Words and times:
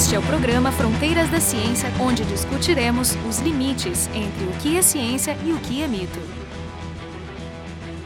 Este 0.00 0.14
é 0.14 0.18
o 0.18 0.22
programa 0.22 0.72
Fronteiras 0.72 1.28
da 1.28 1.38
Ciência, 1.38 1.90
onde 2.00 2.24
discutiremos 2.24 3.14
os 3.28 3.38
limites 3.40 4.08
entre 4.14 4.46
o 4.46 4.52
que 4.52 4.78
é 4.78 4.80
ciência 4.80 5.36
e 5.44 5.52
o 5.52 5.58
que 5.58 5.82
é 5.82 5.86
mito. 5.86 6.18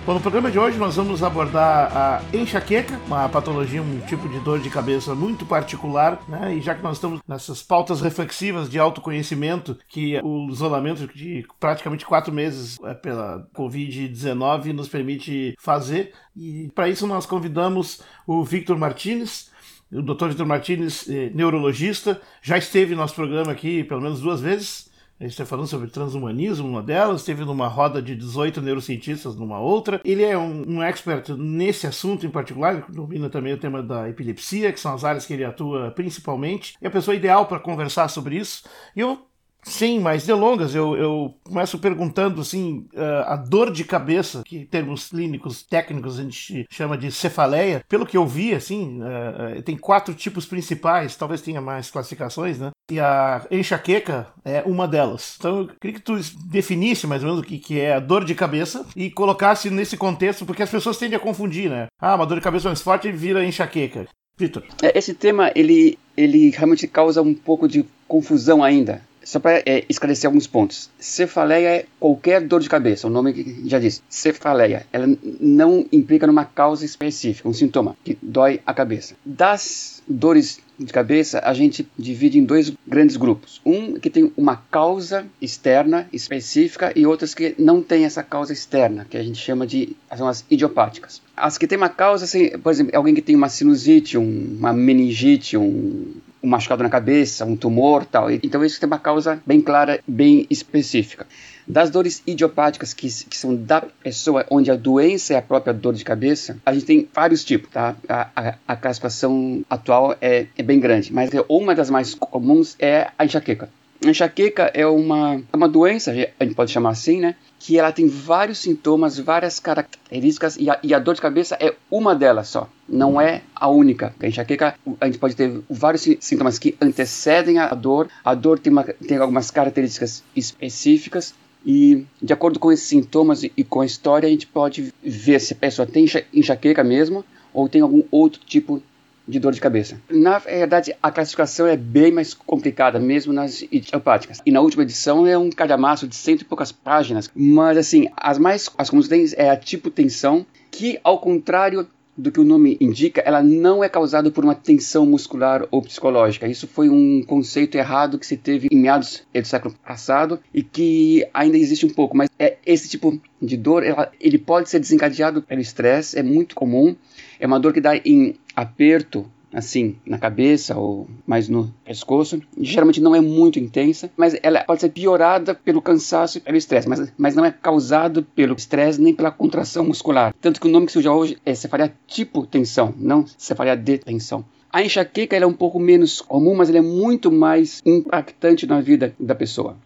Bom, 0.04 0.14
no 0.14 0.20
programa 0.20 0.50
de 0.50 0.58
hoje 0.58 0.76
nós 0.76 0.96
vamos 0.96 1.22
abordar 1.22 1.96
a 1.96 2.22
enxaqueca, 2.36 3.00
uma 3.06 3.28
patologia, 3.28 3.80
um 3.80 4.00
tipo 4.00 4.28
de 4.28 4.40
dor 4.40 4.58
de 4.58 4.68
cabeça 4.70 5.14
muito 5.14 5.46
particular, 5.46 6.20
né? 6.28 6.56
E 6.56 6.60
já 6.60 6.74
que 6.74 6.82
nós 6.82 6.96
estamos 6.96 7.20
nessas 7.28 7.62
pautas 7.62 8.00
reflexivas 8.00 8.68
de 8.68 8.76
autoconhecimento, 8.76 9.78
que 9.88 10.20
o 10.24 10.50
isolamento 10.50 11.06
de 11.06 11.46
praticamente 11.60 12.04
quatro 12.04 12.32
meses 12.34 12.76
é, 12.82 12.92
pela 12.92 13.48
Covid-19 13.56 14.72
nos 14.72 14.88
permite 14.88 15.54
fazer, 15.60 16.12
e 16.36 16.68
para 16.74 16.88
isso 16.88 17.06
nós 17.06 17.24
convidamos 17.24 18.02
o 18.26 18.42
Victor 18.44 18.76
Martinez, 18.76 19.53
o 19.94 20.02
Dr. 20.02 20.28
Vitor 20.28 20.46
Martins, 20.46 21.08
eh, 21.08 21.30
neurologista, 21.34 22.20
já 22.42 22.58
esteve 22.58 22.94
no 22.94 23.00
nosso 23.00 23.14
programa 23.14 23.52
aqui 23.52 23.84
pelo 23.84 24.00
menos 24.00 24.20
duas 24.20 24.40
vezes. 24.40 24.92
Gente 25.20 25.30
está 25.30 25.46
falando 25.46 25.68
sobre 25.68 25.88
transhumanismo, 25.88 26.68
uma 26.68 26.82
delas, 26.82 27.20
esteve 27.20 27.44
numa 27.44 27.68
roda 27.68 28.02
de 28.02 28.16
18 28.16 28.60
neurocientistas 28.60 29.36
numa 29.36 29.60
outra. 29.60 30.00
Ele 30.04 30.24
é 30.24 30.36
um, 30.36 30.64
um 30.68 30.82
expert 30.82 31.30
nesse 31.30 31.86
assunto 31.86 32.26
em 32.26 32.30
particular, 32.30 32.74
ele 32.74 32.84
domina 32.88 33.30
também 33.30 33.52
o 33.52 33.56
tema 33.56 33.80
da 33.80 34.08
epilepsia, 34.08 34.72
que 34.72 34.80
são 34.80 34.92
as 34.92 35.04
áreas 35.04 35.24
que 35.24 35.32
ele 35.32 35.44
atua 35.44 35.92
principalmente. 35.92 36.76
É 36.82 36.88
a 36.88 36.90
pessoa 36.90 37.14
ideal 37.14 37.46
para 37.46 37.60
conversar 37.60 38.08
sobre 38.08 38.36
isso. 38.36 38.64
E 38.96 39.00
eu 39.00 39.24
sem 39.64 39.98
mais 39.98 40.24
delongas, 40.24 40.74
eu, 40.74 40.96
eu 40.96 41.34
começo 41.44 41.78
perguntando 41.78 42.40
assim, 42.40 42.86
uh, 42.94 43.24
a 43.26 43.36
dor 43.36 43.72
de 43.72 43.84
cabeça, 43.84 44.42
que 44.44 44.58
em 44.58 44.66
termos 44.66 45.08
clínicos 45.08 45.62
técnicos 45.62 46.18
a 46.18 46.22
gente 46.22 46.66
chama 46.70 46.96
de 46.96 47.10
cefaleia, 47.10 47.82
pelo 47.88 48.06
que 48.06 48.16
eu 48.16 48.26
vi, 48.26 48.54
assim, 48.54 49.00
uh, 49.00 49.62
tem 49.62 49.76
quatro 49.76 50.14
tipos 50.14 50.46
principais, 50.46 51.16
talvez 51.16 51.40
tenha 51.40 51.60
mais 51.60 51.90
classificações, 51.90 52.58
né? 52.58 52.70
E 52.90 53.00
a 53.00 53.46
enxaqueca 53.50 54.28
é 54.44 54.62
uma 54.66 54.86
delas. 54.86 55.36
Então 55.38 55.60
eu 55.60 55.68
queria 55.80 55.98
que 55.98 56.02
tu 56.02 56.18
definisse 56.46 57.06
mais 57.06 57.22
ou 57.22 57.30
menos 57.30 57.42
o 57.42 57.46
que, 57.46 57.58
que 57.58 57.80
é 57.80 57.94
a 57.94 58.00
dor 58.00 58.24
de 58.24 58.34
cabeça 58.34 58.84
e 58.94 59.10
colocasse 59.10 59.70
nesse 59.70 59.96
contexto, 59.96 60.44
porque 60.44 60.62
as 60.62 60.70
pessoas 60.70 60.98
tendem 60.98 61.16
a 61.16 61.20
confundir, 61.20 61.70
né? 61.70 61.86
Ah, 62.00 62.14
uma 62.14 62.26
dor 62.26 62.36
de 62.36 62.44
cabeça 62.44 62.68
mais 62.68 62.82
forte 62.82 63.10
vira 63.10 63.44
enxaqueca. 63.44 64.06
Vitor. 64.36 64.64
Esse 64.94 65.14
tema, 65.14 65.52
ele, 65.54 65.96
ele 66.16 66.50
realmente 66.50 66.88
causa 66.88 67.22
um 67.22 67.32
pouco 67.32 67.68
de 67.68 67.86
confusão 68.06 68.62
ainda 68.62 69.00
só 69.24 69.40
para 69.40 69.62
é, 69.66 69.84
esclarecer 69.88 70.28
alguns 70.28 70.46
pontos. 70.46 70.90
Cefaleia 70.98 71.68
é 71.68 71.86
qualquer 71.98 72.40
dor 72.42 72.60
de 72.60 72.68
cabeça, 72.68 73.06
o 73.06 73.10
nome 73.10 73.62
já 73.66 73.78
diz. 73.78 74.02
Cefaleia, 74.08 74.86
ela 74.92 75.06
não 75.40 75.86
implica 75.90 76.26
numa 76.26 76.44
causa 76.44 76.84
específica, 76.84 77.48
um 77.48 77.52
sintoma 77.52 77.96
que 78.04 78.16
dói 78.22 78.60
a 78.66 78.74
cabeça. 78.74 79.14
Das 79.24 80.02
dores 80.06 80.60
de 80.78 80.92
cabeça, 80.92 81.40
a 81.44 81.54
gente 81.54 81.88
divide 81.96 82.38
em 82.38 82.44
dois 82.44 82.72
grandes 82.86 83.16
grupos. 83.16 83.60
Um 83.64 83.94
que 83.94 84.10
tem 84.10 84.32
uma 84.36 84.56
causa 84.56 85.24
externa 85.40 86.08
específica 86.12 86.92
e 86.96 87.06
outras 87.06 87.32
que 87.32 87.54
não 87.58 87.80
tem 87.82 88.04
essa 88.04 88.22
causa 88.22 88.52
externa, 88.52 89.06
que 89.08 89.16
a 89.16 89.22
gente 89.22 89.38
chama 89.38 89.66
de 89.66 89.96
são 90.16 90.28
as 90.28 90.44
idiopáticas. 90.50 91.22
As 91.36 91.58
que 91.58 91.66
têm 91.66 91.78
uma 91.78 91.88
causa, 91.88 92.24
assim, 92.24 92.50
por 92.58 92.70
exemplo, 92.70 92.96
alguém 92.96 93.14
que 93.14 93.22
tem 93.22 93.34
uma 93.34 93.48
sinusite, 93.48 94.16
um, 94.16 94.56
uma 94.58 94.72
meningite, 94.72 95.56
um, 95.56 96.12
um 96.44 96.48
machucado 96.48 96.82
na 96.82 96.90
cabeça, 96.90 97.44
um 97.44 97.56
tumor 97.56 98.04
tal. 98.04 98.30
Então 98.30 98.62
isso 98.62 98.78
tem 98.78 98.86
uma 98.86 98.98
causa 98.98 99.40
bem 99.46 99.60
clara, 99.60 99.98
bem 100.06 100.46
específica. 100.50 101.26
Das 101.66 101.88
dores 101.88 102.22
idiopáticas, 102.26 102.92
que, 102.92 103.08
que 103.08 103.36
são 103.36 103.56
da 103.56 103.80
pessoa, 103.80 104.44
onde 104.50 104.70
a 104.70 104.76
doença 104.76 105.32
é 105.32 105.38
a 105.38 105.42
própria 105.42 105.72
dor 105.72 105.94
de 105.94 106.04
cabeça, 106.04 106.58
a 106.66 106.74
gente 106.74 106.84
tem 106.84 107.08
vários 107.12 107.42
tipos, 107.42 107.70
tá? 107.70 107.96
A, 108.06 108.28
a, 108.36 108.54
a 108.68 108.76
classificação 108.76 109.64
atual 109.70 110.14
é, 110.20 110.46
é 110.56 110.62
bem 110.62 110.78
grande, 110.78 111.10
mas 111.10 111.30
uma 111.48 111.74
das 111.74 111.88
mais 111.88 112.14
comuns 112.14 112.76
é 112.78 113.08
a 113.18 113.24
enxaqueca. 113.24 113.70
A 114.04 114.10
enxaqueca 114.10 114.70
é 114.74 114.86
uma, 114.86 115.42
é 115.52 115.56
uma 115.56 115.68
doença, 115.68 116.10
a 116.10 116.44
gente 116.44 116.54
pode 116.54 116.70
chamar 116.70 116.90
assim, 116.90 117.20
né? 117.20 117.36
Que 117.58 117.78
ela 117.78 117.90
tem 117.90 118.06
vários 118.06 118.58
sintomas, 118.58 119.18
várias 119.18 119.58
características 119.58 120.56
e 120.58 120.68
a, 120.68 120.78
e 120.82 120.92
a 120.92 120.98
dor 120.98 121.14
de 121.14 121.22
cabeça 121.22 121.56
é 121.58 121.74
uma 121.90 122.14
delas 122.14 122.48
só, 122.48 122.68
não 122.86 123.18
é 123.18 123.40
a 123.54 123.68
única. 123.68 124.14
A 124.20 124.26
enxaqueca, 124.26 124.74
a 125.00 125.06
gente 125.06 125.18
pode 125.18 125.34
ter 125.34 125.58
vários 125.70 126.06
sintomas 126.20 126.58
que 126.58 126.76
antecedem 126.80 127.58
a 127.58 127.68
dor. 127.74 128.08
A 128.22 128.34
dor 128.34 128.58
tem, 128.58 128.72
uma, 128.72 128.84
tem 128.84 129.16
algumas 129.16 129.50
características 129.50 130.22
específicas 130.36 131.34
e 131.64 132.04
de 132.20 132.32
acordo 132.32 132.58
com 132.58 132.70
esses 132.70 132.86
sintomas 132.86 133.42
e 133.42 133.64
com 133.64 133.80
a 133.80 133.86
história, 133.86 134.26
a 134.26 134.30
gente 134.30 134.46
pode 134.46 134.92
ver 135.02 135.40
se 135.40 135.54
a 135.54 135.56
pessoa 135.56 135.86
tem 135.86 136.04
enxaqueca 136.32 136.84
mesmo 136.84 137.24
ou 137.54 137.68
tem 137.70 137.80
algum 137.80 138.02
outro 138.10 138.40
tipo 138.44 138.82
de 139.26 139.38
dor 139.38 139.52
de 139.52 139.60
cabeça. 139.60 140.00
Na 140.10 140.38
verdade, 140.38 140.94
a 141.02 141.10
classificação 141.10 141.66
é 141.66 141.76
bem 141.76 142.12
mais 142.12 142.34
complicada, 142.34 142.98
mesmo 142.98 143.32
nas 143.32 143.62
idiopáticas. 143.62 144.40
E 144.44 144.50
na 144.50 144.60
última 144.60 144.82
edição 144.82 145.26
é 145.26 145.36
um 145.36 145.50
calhamaço 145.50 146.06
de 146.06 146.14
cento 146.14 146.42
e 146.42 146.44
poucas 146.44 146.70
páginas. 146.70 147.30
Mas, 147.34 147.78
assim, 147.78 148.08
as 148.16 148.38
mais 148.38 148.70
as 148.76 148.90
comuns 148.90 149.08
têm 149.08 149.24
é 149.36 149.50
a 149.50 149.56
tipo 149.56 149.90
tensão, 149.90 150.44
que, 150.70 150.98
ao 151.02 151.18
contrário 151.18 151.88
do 152.16 152.30
que 152.30 152.40
o 152.40 152.44
nome 152.44 152.76
indica, 152.80 153.20
ela 153.20 153.42
não 153.42 153.82
é 153.82 153.88
causada 153.88 154.30
por 154.30 154.44
uma 154.44 154.54
tensão 154.54 155.04
muscular 155.04 155.66
ou 155.70 155.82
psicológica. 155.82 156.46
Isso 156.46 156.66
foi 156.66 156.88
um 156.88 157.22
conceito 157.22 157.76
errado 157.76 158.18
que 158.18 158.26
se 158.26 158.36
teve 158.36 158.68
em 158.70 158.76
meados 158.76 159.22
do 159.34 159.46
século 159.46 159.74
passado 159.84 160.38
e 160.52 160.62
que 160.62 161.26
ainda 161.34 161.56
existe 161.56 161.84
um 161.84 161.90
pouco, 161.90 162.16
mas 162.16 162.28
é 162.38 162.56
esse 162.64 162.88
tipo 162.88 163.20
de 163.40 163.56
dor, 163.56 163.82
ela, 163.82 164.10
ele 164.20 164.38
pode 164.38 164.70
ser 164.70 164.78
desencadeado 164.78 165.42
pelo 165.42 165.60
estresse, 165.60 166.18
é 166.18 166.22
muito 166.22 166.54
comum. 166.54 166.94
É 167.38 167.46
uma 167.46 167.60
dor 167.60 167.72
que 167.72 167.80
dá 167.80 167.96
em 167.96 168.36
aperto, 168.54 169.26
assim, 169.54 169.96
na 170.04 170.18
cabeça 170.18 170.76
ou 170.76 171.08
mais 171.26 171.48
no 171.48 171.72
pescoço. 171.84 172.42
Geralmente 172.60 173.00
não 173.00 173.14
é 173.14 173.20
muito 173.20 173.58
intensa, 173.58 174.10
mas 174.16 174.36
ela 174.42 174.64
pode 174.64 174.80
ser 174.80 174.90
piorada 174.90 175.54
pelo 175.54 175.80
cansaço 175.80 176.38
e 176.38 176.40
pelo 176.40 176.56
estresse, 176.56 176.88
mas, 176.88 177.12
mas 177.16 177.34
não 177.34 177.44
é 177.44 177.52
causado 177.52 178.22
pelo 178.22 178.54
estresse 178.54 179.00
nem 179.00 179.14
pela 179.14 179.30
contração 179.30 179.84
muscular. 179.84 180.34
Tanto 180.40 180.60
que 180.60 180.66
o 180.66 180.70
nome 180.70 180.86
que 180.86 180.98
usa 180.98 181.12
hoje 181.12 181.38
é 181.46 181.54
cefalia 181.54 181.94
tipo 182.06 182.44
tensão, 182.44 182.92
não 182.98 183.24
cefalia 183.38 183.76
de 183.76 183.98
tensão. 183.98 184.44
A 184.72 184.82
enxaqueca 184.82 185.36
é 185.36 185.46
um 185.46 185.52
pouco 185.52 185.78
menos 185.78 186.20
comum, 186.20 186.56
mas 186.56 186.68
ela 186.68 186.78
é 186.78 186.82
muito 186.82 187.30
mais 187.30 187.80
impactante 187.86 188.66
na 188.66 188.80
vida 188.80 189.14
da 189.20 189.34
pessoa. 189.34 189.76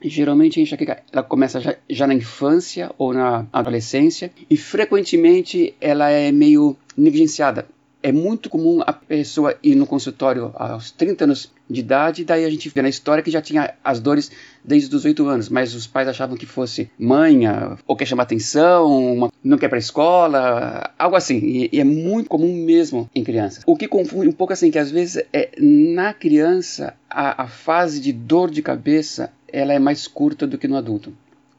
Geralmente 0.00 0.60
a 0.60 0.62
enxaqueca 0.62 1.02
ela 1.10 1.22
começa 1.22 1.60
já, 1.60 1.74
já, 1.90 2.06
na 2.06 2.14
infância 2.14 2.92
ou 2.96 3.12
na 3.12 3.46
adolescência 3.52 4.30
e 4.48 4.56
frequentemente 4.56 5.74
ela 5.80 6.10
é 6.10 6.30
meio 6.30 6.76
negligenciada 6.96 7.66
é 8.04 8.12
muito 8.12 8.50
comum 8.50 8.82
a 8.86 8.92
pessoa 8.92 9.56
ir 9.62 9.74
no 9.74 9.86
consultório 9.86 10.52
aos 10.56 10.90
30 10.90 11.24
anos 11.24 11.50
de 11.68 11.80
idade, 11.80 12.22
daí 12.22 12.44
a 12.44 12.50
gente 12.50 12.68
vê 12.68 12.82
na 12.82 12.88
história 12.90 13.22
que 13.22 13.30
já 13.30 13.40
tinha 13.40 13.72
as 13.82 13.98
dores 13.98 14.30
desde 14.62 14.94
os 14.94 15.06
8 15.06 15.26
anos, 15.26 15.48
mas 15.48 15.74
os 15.74 15.86
pais 15.86 16.06
achavam 16.06 16.36
que 16.36 16.44
fosse 16.44 16.90
manha, 16.98 17.78
ou 17.86 17.96
quer 17.96 18.04
chamar 18.04 18.24
atenção, 18.24 19.14
uma, 19.14 19.32
não 19.42 19.56
quer 19.56 19.68
para 19.68 19.78
a 19.78 19.80
escola, 19.80 20.92
algo 20.98 21.16
assim. 21.16 21.38
E, 21.38 21.70
e, 21.72 21.80
é 21.80 21.84
muito 21.84 22.28
comum 22.28 22.54
mesmo 22.54 23.08
em 23.14 23.24
crianças. 23.24 23.62
O 23.66 23.74
que 23.74 23.88
confunde 23.88 24.28
um 24.28 24.32
pouco 24.32 24.52
assim, 24.52 24.70
que 24.70 24.78
às 24.78 24.90
vezes 24.90 25.24
é 25.32 25.52
na 25.58 26.12
criança 26.12 26.92
a, 27.08 27.44
a 27.44 27.46
fase 27.46 27.98
de 28.00 28.12
dor 28.12 28.50
de 28.50 28.60
cabeça 28.60 29.32
ela 29.50 29.72
é 29.72 29.78
mais 29.78 30.06
curta 30.06 30.46
do 30.46 30.58
que 30.58 30.68
no 30.68 30.76
adulto. 30.76 31.10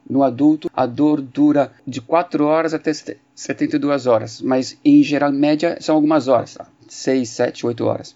No 0.07 0.21
adulto, 0.21 0.69
a 0.71 0.85
dor 0.85 1.19
dura 1.19 1.71
de 1.87 1.99
4 1.99 2.45
horas 2.45 2.75
até 2.75 2.93
72 3.35 4.07
horas, 4.07 4.41
mas 4.41 4.77
em 4.83 5.03
geral, 5.03 5.31
média, 5.31 5.77
são 5.81 5.95
algumas 5.95 6.27
horas, 6.27 6.57
6, 6.87 7.29
7, 7.29 7.65
8 7.67 7.85
horas. 7.85 8.15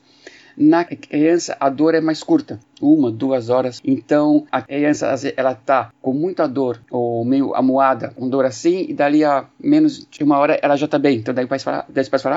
Na 0.57 0.83
criança, 0.83 1.55
a 1.57 1.69
dor 1.69 1.95
é 1.95 2.01
mais 2.01 2.21
curta, 2.21 2.59
uma, 2.81 3.09
duas 3.09 3.49
horas. 3.49 3.79
Então, 3.83 4.45
a 4.51 4.61
criança, 4.61 5.07
ela 5.37 5.55
tá 5.55 5.89
com 6.01 6.11
muita 6.11 6.47
dor, 6.47 6.81
ou 6.91 7.23
meio 7.23 7.55
amuada, 7.55 8.09
com 8.09 8.27
dor 8.27 8.45
assim, 8.45 8.85
e 8.89 8.93
dali 8.93 9.23
a 9.23 9.45
menos 9.57 10.05
de 10.05 10.21
uma 10.21 10.37
hora 10.37 10.59
ela 10.61 10.75
já 10.75 10.87
tá 10.87 10.99
bem. 10.99 11.19
Então, 11.19 11.33
daí 11.33 11.45
o 11.45 11.47
pai 11.47 11.59
fala, 11.59 11.85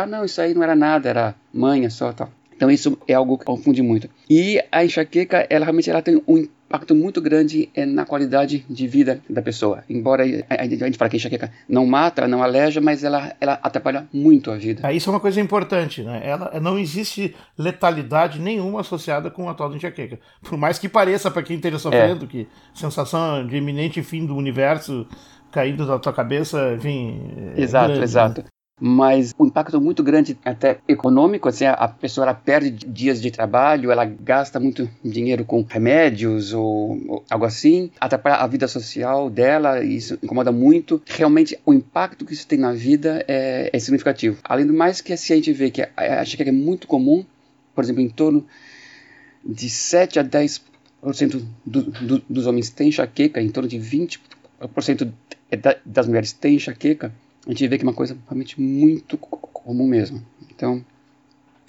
ah, 0.02 0.06
não, 0.06 0.24
isso 0.24 0.40
aí 0.40 0.54
não 0.54 0.62
era 0.62 0.76
nada, 0.76 1.08
era 1.08 1.34
manha 1.52 1.90
só, 1.90 2.12
tal. 2.12 2.30
Então, 2.62 2.70
isso 2.70 2.96
é 3.08 3.14
algo 3.14 3.36
que 3.36 3.44
confunde 3.44 3.82
muito. 3.82 4.08
E 4.30 4.62
a 4.70 4.84
enxaqueca, 4.84 5.44
ela 5.50 5.64
realmente 5.64 5.90
ela 5.90 6.00
tem 6.00 6.22
um 6.28 6.38
impacto 6.38 6.94
muito 6.94 7.20
grande 7.20 7.68
é 7.74 7.84
na 7.84 8.06
qualidade 8.06 8.64
de 8.70 8.86
vida 8.86 9.20
da 9.28 9.42
pessoa. 9.42 9.82
Embora 9.90 10.22
a, 10.48 10.64
gente 10.64 10.96
fale 10.96 11.10
que 11.10 11.16
a 11.16 11.18
enxaqueca 11.18 11.52
não 11.68 11.84
mata, 11.84 12.28
não 12.28 12.40
aleja, 12.40 12.80
mas 12.80 13.02
ela, 13.02 13.34
ela 13.40 13.54
atrapalha 13.54 14.06
muito 14.12 14.48
a 14.48 14.56
vida. 14.56 14.92
isso 14.92 15.10
é 15.10 15.12
uma 15.12 15.18
coisa 15.18 15.40
importante, 15.40 16.04
né? 16.04 16.22
Ela, 16.22 16.60
não 16.60 16.78
existe 16.78 17.34
letalidade 17.58 18.38
nenhuma 18.38 18.82
associada 18.82 19.28
com 19.28 19.48
a 19.48 19.54
tal 19.54 19.68
da 19.68 19.74
enxaqueca. 19.74 20.20
Por 20.40 20.56
mais 20.56 20.78
que 20.78 20.88
pareça 20.88 21.32
para 21.32 21.42
quem 21.42 21.56
esteja 21.56 21.80
sofrendo, 21.80 22.26
é. 22.26 22.28
que 22.28 22.48
sensação 22.72 23.44
de 23.44 23.56
iminente 23.56 24.04
fim 24.04 24.24
do 24.24 24.36
universo 24.36 25.04
caindo 25.50 25.84
da 25.84 25.98
tua 25.98 26.12
cabeça, 26.12 26.74
enfim. 26.76 27.28
É 27.56 27.60
exato, 27.60 27.88
grande, 27.88 28.04
exato. 28.04 28.40
Né? 28.42 28.46
Mas 28.80 29.32
um 29.38 29.46
impacto 29.46 29.80
muito 29.80 30.02
grande 30.02 30.36
até 30.44 30.78
econômico, 30.88 31.48
assim, 31.48 31.64
a 31.64 31.86
pessoa 31.86 32.24
ela 32.24 32.34
perde 32.34 32.70
dias 32.70 33.22
de 33.22 33.30
trabalho, 33.30 33.92
ela 33.92 34.04
gasta 34.04 34.58
muito 34.58 34.90
dinheiro 35.04 35.44
com 35.44 35.62
remédios 35.62 36.52
ou, 36.52 37.00
ou 37.08 37.24
algo 37.30 37.44
assim, 37.44 37.90
atrapalha 38.00 38.36
a 38.36 38.46
vida 38.46 38.66
social 38.66 39.30
dela, 39.30 39.84
isso 39.84 40.18
incomoda 40.22 40.50
muito. 40.50 41.00
Realmente 41.06 41.56
o 41.64 41.72
impacto 41.72 42.24
que 42.24 42.32
isso 42.32 42.46
tem 42.46 42.58
na 42.58 42.72
vida 42.72 43.24
é, 43.28 43.70
é 43.72 43.78
significativo. 43.78 44.40
Além 44.42 44.66
do 44.66 44.74
mais 44.74 45.00
que 45.00 45.16
se 45.16 45.32
a 45.32 45.36
gente 45.36 45.52
vê 45.52 45.70
que 45.70 45.82
a, 45.82 45.90
a 45.96 46.22
é 46.22 46.50
muito 46.50 46.88
comum, 46.88 47.24
por 47.74 47.84
exemplo, 47.84 48.02
em 48.02 48.08
torno 48.08 48.44
de 49.44 49.68
7 49.70 50.18
a 50.18 50.24
10% 50.24 50.60
do, 51.64 51.82
do, 51.82 52.22
dos 52.28 52.46
homens 52.46 52.70
têm 52.70 52.88
enxaqueca, 52.88 53.40
em 53.40 53.48
torno 53.48 53.68
de 53.68 53.78
20% 53.78 55.12
das 55.84 56.06
mulheres 56.06 56.32
têm 56.32 56.56
enxaqueca, 56.56 57.12
a 57.46 57.50
gente 57.50 57.68
vê 57.68 57.76
que 57.76 57.84
é 57.84 57.88
uma 57.88 57.94
coisa 57.94 58.16
realmente 58.28 58.60
muito 58.60 59.16
comum 59.18 59.86
mesmo. 59.86 60.22
Então, 60.50 60.84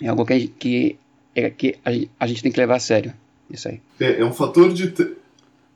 é 0.02 0.08
algo 0.08 0.26
que, 0.26 0.48
que, 0.48 0.98
é, 1.36 1.50
que 1.50 1.78
a, 2.20 2.28
gente 2.28 2.44
tem 2.44 2.52
que 2.52 2.60
levar 2.60 2.76
a 2.76 2.80
sério. 2.80 3.14
Isso 3.50 3.68
aí. 3.68 3.82
É, 4.00 4.22
é 4.22 4.26
um 4.26 4.34
fator 4.34 4.74
de 4.74 4.94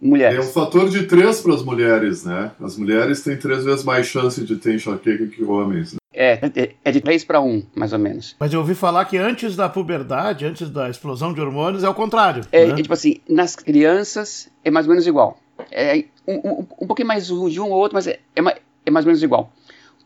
mulheres. 0.01 0.37
É 0.37 0.41
um 0.41 0.51
fator 0.51 0.89
de 0.89 1.03
três 1.03 1.41
para 1.41 1.53
as 1.53 1.63
mulheres, 1.63 2.23
né? 2.23 2.51
As 2.59 2.77
mulheres 2.77 3.21
têm 3.21 3.37
três 3.37 3.63
vezes 3.63 3.83
mais 3.83 4.07
chance 4.07 4.43
de 4.43 4.55
ter 4.55 4.75
enxaqueca 4.75 5.27
que 5.27 5.43
homens. 5.43 5.93
Né? 5.93 5.99
É, 6.13 6.39
é 6.83 6.91
de 6.91 6.99
3 6.99 7.23
para 7.25 7.39
1, 7.39 7.63
mais 7.75 7.93
ou 7.93 7.99
menos. 7.99 8.35
Mas 8.39 8.51
eu 8.51 8.59
ouvi 8.59 8.73
falar 8.73 9.05
que 9.05 9.17
antes 9.17 9.55
da 9.55 9.69
puberdade, 9.69 10.45
antes 10.45 10.67
da 10.67 10.89
explosão 10.89 11.31
de 11.31 11.39
hormônios, 11.39 11.83
é 11.83 11.89
o 11.89 11.93
contrário. 11.93 12.43
É, 12.51 12.65
né? 12.65 12.73
é 12.73 12.75
tipo 12.75 12.91
assim, 12.91 13.17
nas 13.29 13.55
crianças 13.55 14.49
é 14.65 14.71
mais 14.71 14.87
ou 14.87 14.91
menos 14.91 15.05
igual. 15.05 15.37
É 15.71 16.05
um, 16.27 16.33
um, 16.33 16.67
um 16.81 16.87
pouquinho 16.87 17.07
mais 17.07 17.27
de 17.27 17.59
um 17.61 17.69
ou 17.69 17.77
outro, 17.77 17.93
mas 17.93 18.07
é, 18.07 18.19
é, 18.35 18.41
é 18.85 18.91
mais 18.91 19.05
ou 19.05 19.09
menos 19.09 19.21
igual. 19.21 19.53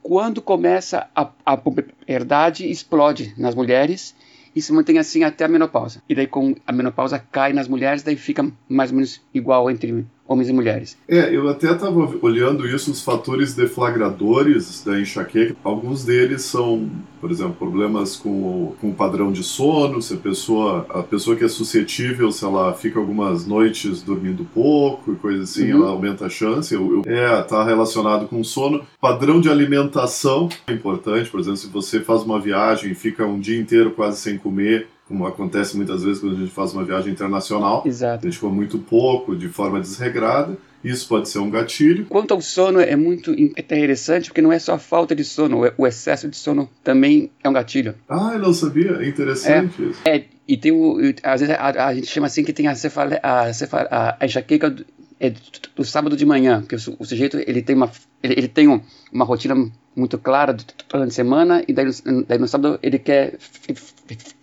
Quando 0.01 0.41
começa 0.41 1.07
a, 1.15 1.29
a 1.45 1.55
puberdade, 1.55 2.69
explode 2.69 3.33
nas 3.37 3.55
mulheres 3.55 4.15
e 4.55 4.61
se 4.61 4.73
mantém 4.73 4.97
assim 4.97 5.23
até 5.23 5.45
a 5.45 5.47
menopausa. 5.47 6.01
E 6.09 6.15
daí, 6.15 6.27
com 6.27 6.55
a 6.65 6.71
menopausa 6.71 7.19
cai 7.19 7.53
nas 7.53 7.67
mulheres, 7.67 8.03
daí 8.03 8.15
fica 8.15 8.51
mais 8.67 8.91
ou 8.91 8.97
menos 8.97 9.21
igual 9.33 9.69
entre 9.69 10.05
homens 10.31 10.49
e 10.49 10.53
mulheres. 10.53 10.97
É, 11.07 11.35
eu 11.35 11.49
até 11.49 11.71
estava 11.71 12.09
olhando 12.21 12.67
isso, 12.67 12.91
os 12.91 13.03
fatores 13.03 13.53
deflagradores 13.53 14.83
da 14.83 14.99
enxaqueca. 14.99 15.55
Alguns 15.63 16.05
deles 16.05 16.43
são, 16.43 16.89
por 17.19 17.29
exemplo, 17.29 17.53
problemas 17.53 18.15
com 18.15 18.29
o, 18.29 18.75
com 18.79 18.89
o 18.89 18.93
padrão 18.93 19.31
de 19.31 19.43
sono, 19.43 20.01
se 20.01 20.13
a 20.13 20.17
pessoa, 20.17 20.85
a 20.89 21.03
pessoa 21.03 21.35
que 21.35 21.43
é 21.43 21.49
suscetível, 21.49 22.31
se 22.31 22.45
ela 22.45 22.73
fica 22.73 22.97
algumas 22.97 23.45
noites 23.45 24.01
dormindo 24.01 24.45
pouco 24.53 25.11
e 25.11 25.15
coisa 25.15 25.43
assim, 25.43 25.73
uhum. 25.73 25.81
ela 25.81 25.89
aumenta 25.91 26.25
a 26.25 26.29
chance. 26.29 26.73
Eu, 26.73 27.03
eu, 27.05 27.13
é, 27.13 27.41
tá 27.41 27.63
relacionado 27.63 28.27
com 28.27 28.39
o 28.39 28.45
sono. 28.45 28.81
Padrão 28.99 29.41
de 29.41 29.49
alimentação 29.49 30.47
é 30.67 30.71
importante, 30.71 31.29
por 31.29 31.39
exemplo, 31.39 31.57
se 31.57 31.67
você 31.67 31.99
faz 31.99 32.23
uma 32.23 32.39
viagem 32.39 32.91
e 32.91 32.95
fica 32.95 33.25
um 33.25 33.39
dia 33.39 33.59
inteiro 33.59 33.91
quase 33.91 34.19
sem 34.21 34.37
comer, 34.37 34.87
como 35.11 35.27
acontece 35.27 35.75
muitas 35.75 36.03
vezes 36.03 36.19
quando 36.19 36.37
a 36.37 36.39
gente 36.39 36.51
faz 36.51 36.73
uma 36.73 36.83
viagem 36.83 37.11
internacional. 37.11 37.83
Exato. 37.85 38.25
A 38.25 38.29
gente 38.29 38.39
come 38.39 38.55
muito 38.55 38.79
pouco, 38.79 39.35
de 39.35 39.49
forma 39.49 39.79
desregrada. 39.79 40.57
Isso 40.83 41.07
pode 41.07 41.29
ser 41.29 41.39
um 41.39 41.49
gatilho. 41.49 42.05
Quanto 42.05 42.33
ao 42.33 42.41
sono, 42.41 42.79
é 42.79 42.95
muito 42.95 43.31
interessante, 43.39 44.29
porque 44.29 44.41
não 44.41 44.51
é 44.51 44.57
só 44.57 44.73
a 44.73 44.79
falta 44.79 45.15
de 45.15 45.23
sono, 45.23 45.61
o 45.77 45.85
excesso 45.85 46.27
de 46.27 46.35
sono 46.35 46.67
também 46.83 47.29
é 47.43 47.49
um 47.49 47.53
gatilho. 47.53 47.93
Ah, 48.09 48.31
eu 48.33 48.39
não 48.39 48.53
sabia. 48.53 48.93
É 48.93 49.07
interessante 49.07 49.83
é, 49.83 49.85
isso. 49.85 49.99
É, 50.05 50.23
e 50.47 50.57
tem 50.57 50.71
o. 50.71 50.97
Às 51.21 51.41
vezes 51.41 51.55
a, 51.55 51.87
a 51.87 51.93
gente 51.93 52.07
chama 52.07 52.27
assim 52.27 52.43
que 52.43 52.53
tem 52.53 52.67
a, 52.67 52.73
cefale, 52.73 53.19
a, 53.21 53.53
cefale, 53.53 53.87
a 53.91 54.17
enxaqueca 54.25 54.71
do, 54.71 54.83
é 55.19 55.29
do, 55.29 55.39
do, 55.75 55.85
sábado 55.85 56.17
de 56.17 56.25
manhã, 56.25 56.61
porque 56.61 56.75
o, 56.75 56.95
o 56.97 57.05
sujeito 57.05 57.37
ele 57.45 57.61
tem 57.61 57.75
uma, 57.75 57.91
ele, 58.23 58.33
ele 58.37 58.47
tem 58.47 58.67
um, 58.67 58.81
uma 59.13 59.23
rotina 59.23 59.55
muito 59.95 60.17
clara 60.17 60.55
durante 60.89 61.09
a 61.09 61.13
semana 61.13 61.63
e 61.67 61.73
daí, 61.73 61.87
daí 62.27 62.37
no 62.37 62.47
sábado 62.47 62.79
ele 62.81 62.99
quer 62.99 63.37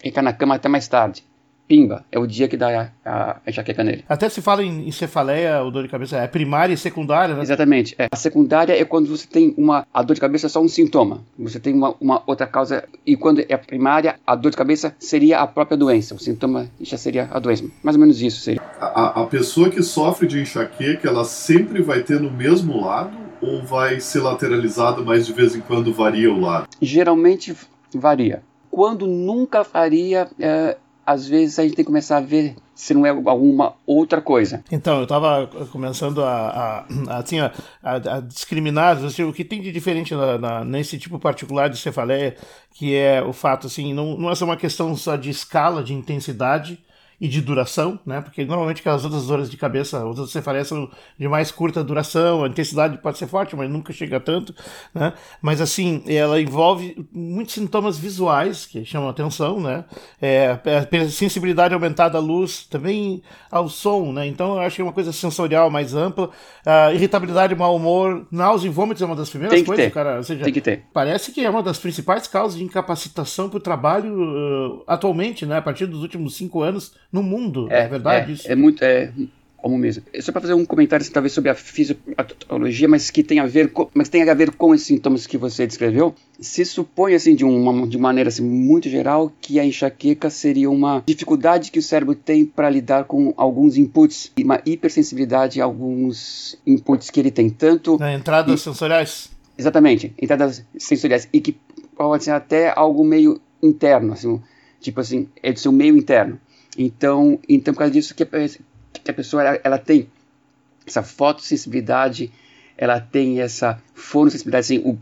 ficar 0.02 0.22
na 0.22 0.32
cama 0.32 0.54
até 0.54 0.68
mais 0.68 0.88
tarde. 0.88 1.24
Pimba, 1.68 2.02
é 2.10 2.18
o 2.18 2.26
dia 2.26 2.48
que 2.48 2.56
dá 2.56 2.90
a, 3.04 3.36
a 3.44 3.50
enxaqueca 3.50 3.84
nele. 3.84 4.02
Até 4.08 4.26
se 4.30 4.40
fala 4.40 4.64
em, 4.64 4.88
em 4.88 4.90
cefaleia 4.90 5.60
ou 5.60 5.70
dor 5.70 5.82
de 5.82 5.90
cabeça, 5.90 6.16
é 6.16 6.26
primária 6.26 6.72
e 6.72 6.78
secundária, 6.78 7.34
né? 7.34 7.42
Exatamente. 7.42 7.94
É. 7.98 8.08
A 8.10 8.16
secundária 8.16 8.72
é 8.72 8.82
quando 8.86 9.06
você 9.06 9.26
tem 9.26 9.54
uma. 9.58 9.86
A 9.92 10.02
dor 10.02 10.14
de 10.14 10.20
cabeça 10.20 10.46
é 10.46 10.48
só 10.48 10.62
um 10.62 10.68
sintoma. 10.68 11.20
Você 11.38 11.60
tem 11.60 11.74
uma, 11.74 11.94
uma 12.00 12.22
outra 12.26 12.46
causa. 12.46 12.84
E 13.04 13.14
quando 13.16 13.44
é 13.46 13.52
a 13.52 13.58
primária, 13.58 14.18
a 14.26 14.34
dor 14.34 14.50
de 14.50 14.56
cabeça 14.56 14.96
seria 14.98 15.40
a 15.40 15.46
própria 15.46 15.76
doença. 15.76 16.14
O 16.14 16.18
sintoma 16.18 16.68
já 16.80 16.96
seria 16.96 17.28
a 17.30 17.38
doença. 17.38 17.64
Mais 17.82 17.96
ou 17.96 18.00
menos 18.00 18.22
isso 18.22 18.40
seria. 18.40 18.62
A, 18.80 19.20
a 19.20 19.26
pessoa 19.26 19.68
que 19.68 19.82
sofre 19.82 20.26
de 20.26 20.40
enxaqueca, 20.40 21.06
ela 21.06 21.26
sempre 21.26 21.82
vai 21.82 22.02
ter 22.02 22.18
no 22.18 22.30
mesmo 22.30 22.80
lado 22.80 23.27
ou 23.40 23.62
vai 23.62 24.00
ser 24.00 24.20
lateralizado, 24.20 25.05
mas 25.05 25.26
de 25.26 25.32
vez 25.32 25.55
em 25.55 25.61
quando 25.61 25.93
varia 25.93 26.32
o 26.32 26.40
lado? 26.40 26.69
Geralmente 26.81 27.56
varia. 27.94 28.43
Quando 28.70 29.06
nunca 29.06 29.62
varia, 29.62 30.29
é, 30.38 30.76
às 31.06 31.26
vezes 31.26 31.58
a 31.58 31.62
gente 31.62 31.75
tem 31.75 31.85
que 31.85 31.90
começar 31.90 32.19
a 32.19 32.20
ver 32.20 32.55
se 32.75 32.94
não 32.94 33.05
é 33.05 33.11
alguma 33.11 33.75
outra 33.85 34.20
coisa. 34.20 34.62
Então, 34.70 34.99
eu 34.99 35.02
estava 35.02 35.49
começando 35.73 36.23
a, 36.23 36.31
a, 36.31 36.85
a, 37.08 37.19
assim, 37.19 37.40
a, 37.40 37.52
a 37.82 38.20
discriminar 38.20 39.05
assim, 39.05 39.25
o 39.25 39.32
que 39.32 39.44
tem 39.44 39.61
de 39.61 39.73
diferente 39.73 40.14
na, 40.14 40.38
na, 40.38 40.64
nesse 40.64 40.96
tipo 40.96 41.19
particular 41.19 41.69
de 41.69 41.76
cefaleia, 41.76 42.37
que 42.70 42.94
é 42.94 43.20
o 43.20 43.32
fato, 43.32 43.67
assim, 43.67 43.93
não, 43.93 44.17
não 44.17 44.31
é 44.31 44.35
só 44.37 44.44
uma 44.44 44.56
questão 44.56 44.94
só 44.94 45.17
de 45.17 45.29
escala, 45.29 45.82
de 45.82 45.93
intensidade, 45.93 46.79
e 47.20 47.26
de 47.26 47.40
duração, 47.40 47.98
né? 48.06 48.20
Porque 48.20 48.44
normalmente 48.44 48.80
aquelas 48.80 49.04
outras 49.04 49.26
dores 49.26 49.50
de 49.50 49.56
cabeça, 49.56 50.04
outras 50.04 50.30
cefaleas 50.30 50.68
são 50.68 50.88
de 51.18 51.28
mais 51.28 51.50
curta 51.50 51.82
duração, 51.82 52.44
a 52.44 52.48
intensidade 52.48 52.98
pode 52.98 53.18
ser 53.18 53.26
forte, 53.26 53.56
mas 53.56 53.68
nunca 53.68 53.92
chega 53.92 54.20
tanto, 54.20 54.54
né? 54.94 55.12
Mas 55.42 55.60
assim, 55.60 56.02
ela 56.06 56.40
envolve 56.40 57.08
muitos 57.12 57.54
sintomas 57.54 57.98
visuais 57.98 58.66
que 58.66 58.84
chamam 58.84 59.08
a 59.08 59.10
atenção, 59.10 59.58
né? 59.60 59.84
É, 60.22 60.58
a 60.64 61.08
sensibilidade 61.08 61.74
aumentada 61.74 62.18
à 62.18 62.20
luz, 62.20 62.64
também 62.66 63.20
ao 63.50 63.68
som, 63.68 64.12
né? 64.12 64.26
Então 64.26 64.54
eu 64.54 64.60
acho 64.60 64.76
que 64.76 64.82
é 64.82 64.84
uma 64.84 64.92
coisa 64.92 65.12
sensorial 65.12 65.70
mais 65.70 65.94
ampla. 65.94 66.30
A 66.64 66.92
irritabilidade, 66.92 67.54
mau 67.54 67.74
humor, 67.74 68.28
náusea 68.30 68.68
e 68.68 68.70
vômitos 68.70 69.02
é 69.02 69.06
uma 69.06 69.16
das 69.16 69.30
primeiras 69.30 69.60
coisas, 69.62 69.86
ter. 69.86 69.90
cara. 69.90 70.18
Ou 70.18 70.22
seja, 70.22 70.44
Tem 70.44 70.52
que 70.52 70.60
ter. 70.60 70.84
Parece 70.92 71.32
que 71.32 71.44
é 71.44 71.50
uma 71.50 71.62
das 71.62 71.78
principais 71.78 72.28
causas 72.28 72.58
de 72.58 72.64
incapacitação 72.64 73.48
para 73.48 73.56
o 73.56 73.60
trabalho 73.60 74.14
uh, 74.22 74.84
atualmente, 74.86 75.44
né? 75.44 75.56
A 75.56 75.62
partir 75.62 75.86
dos 75.86 76.02
últimos 76.02 76.36
cinco 76.36 76.62
anos 76.62 76.94
no 77.12 77.22
mundo. 77.22 77.69
É, 77.70 77.82
é 77.82 77.88
verdade 77.88 78.31
é, 78.31 78.34
isso? 78.34 78.50
É 78.50 78.55
muito. 78.55 78.84
É, 78.84 79.12
como 79.58 79.76
mesmo. 79.76 80.05
É 80.12 80.22
só 80.22 80.31
para 80.31 80.40
fazer 80.40 80.55
um 80.55 80.64
comentário 80.64 81.02
assim, 81.02 81.12
talvez 81.12 81.32
sobre 81.32 81.50
a 81.50 81.55
fisiopatologia, 81.55 82.88
mas 82.88 83.10
que 83.10 83.25
tem 83.25 83.40
a 83.40 83.46
ver 83.46 83.72
com, 83.72 83.88
mas 83.93 84.08
tem 84.08 84.28
a 84.28 84.34
ver 84.34 84.52
com 84.52 84.75
esses 84.75 84.87
sintomas 84.87 85.26
que 85.26 85.37
você 85.37 85.66
descreveu. 85.66 86.14
Se 86.38 86.64
supõe 86.64 87.14
assim 87.14 87.34
de 87.34 87.44
uma 87.44 87.87
de 87.87 87.99
maneira 87.99 88.28
assim 88.28 88.43
muito 88.43 88.88
geral 88.88 89.32
que 89.40 89.58
a 89.58 89.64
enxaqueca 89.64 90.31
seria 90.31 90.70
uma 90.70 91.02
dificuldade 91.05 91.72
que 91.72 91.78
o 91.78 91.82
cérebro 91.82 92.14
tem 92.14 92.46
para 92.46 92.70
lidar 92.70 93.05
com 93.05 93.34
alguns 93.37 93.76
inputs, 93.76 94.32
uma 94.40 94.61
hipersensibilidade 94.64 95.61
a 95.61 95.64
alguns 95.64 96.56
inputs 96.64 97.11
que 97.11 97.19
ele 97.19 97.32
tem 97.32 97.50
tanto 97.50 97.99
na 97.99 98.14
entradas 98.14 98.61
e, 98.61 98.62
sensoriais. 98.62 99.31
Exatamente, 99.58 100.14
entradas 100.22 100.64
sensoriais 100.78 101.28
e 101.32 101.40
que 101.40 101.56
pode 101.96 102.22
ser 102.22 102.31
até 102.31 102.72
algo 102.75 103.04
meio 103.04 103.40
interno, 103.61 104.12
assim, 104.12 104.40
tipo 104.81 105.00
assim, 105.00 105.28
é 105.43 105.52
do 105.52 105.58
seu 105.58 105.72
meio 105.72 105.97
interno. 105.97 106.38
Então, 106.78 107.40
então 107.49 107.75
por 107.75 107.80
causa 107.80 107.92
disso 107.92 108.14
que 108.14 108.23
a, 108.23 108.26
que 108.26 109.11
a 109.11 109.14
pessoa 109.14 109.42
ela, 109.42 109.61
ela 109.64 109.78
tem 109.78 110.08
essa 110.87 111.02
fotossensibilidade, 111.02 112.32
ela 112.76 113.00
tem 113.00 113.40
essa 113.40 113.82
fonosensibilidade, 113.92 114.64
assim, 114.64 114.88
o 114.88 114.97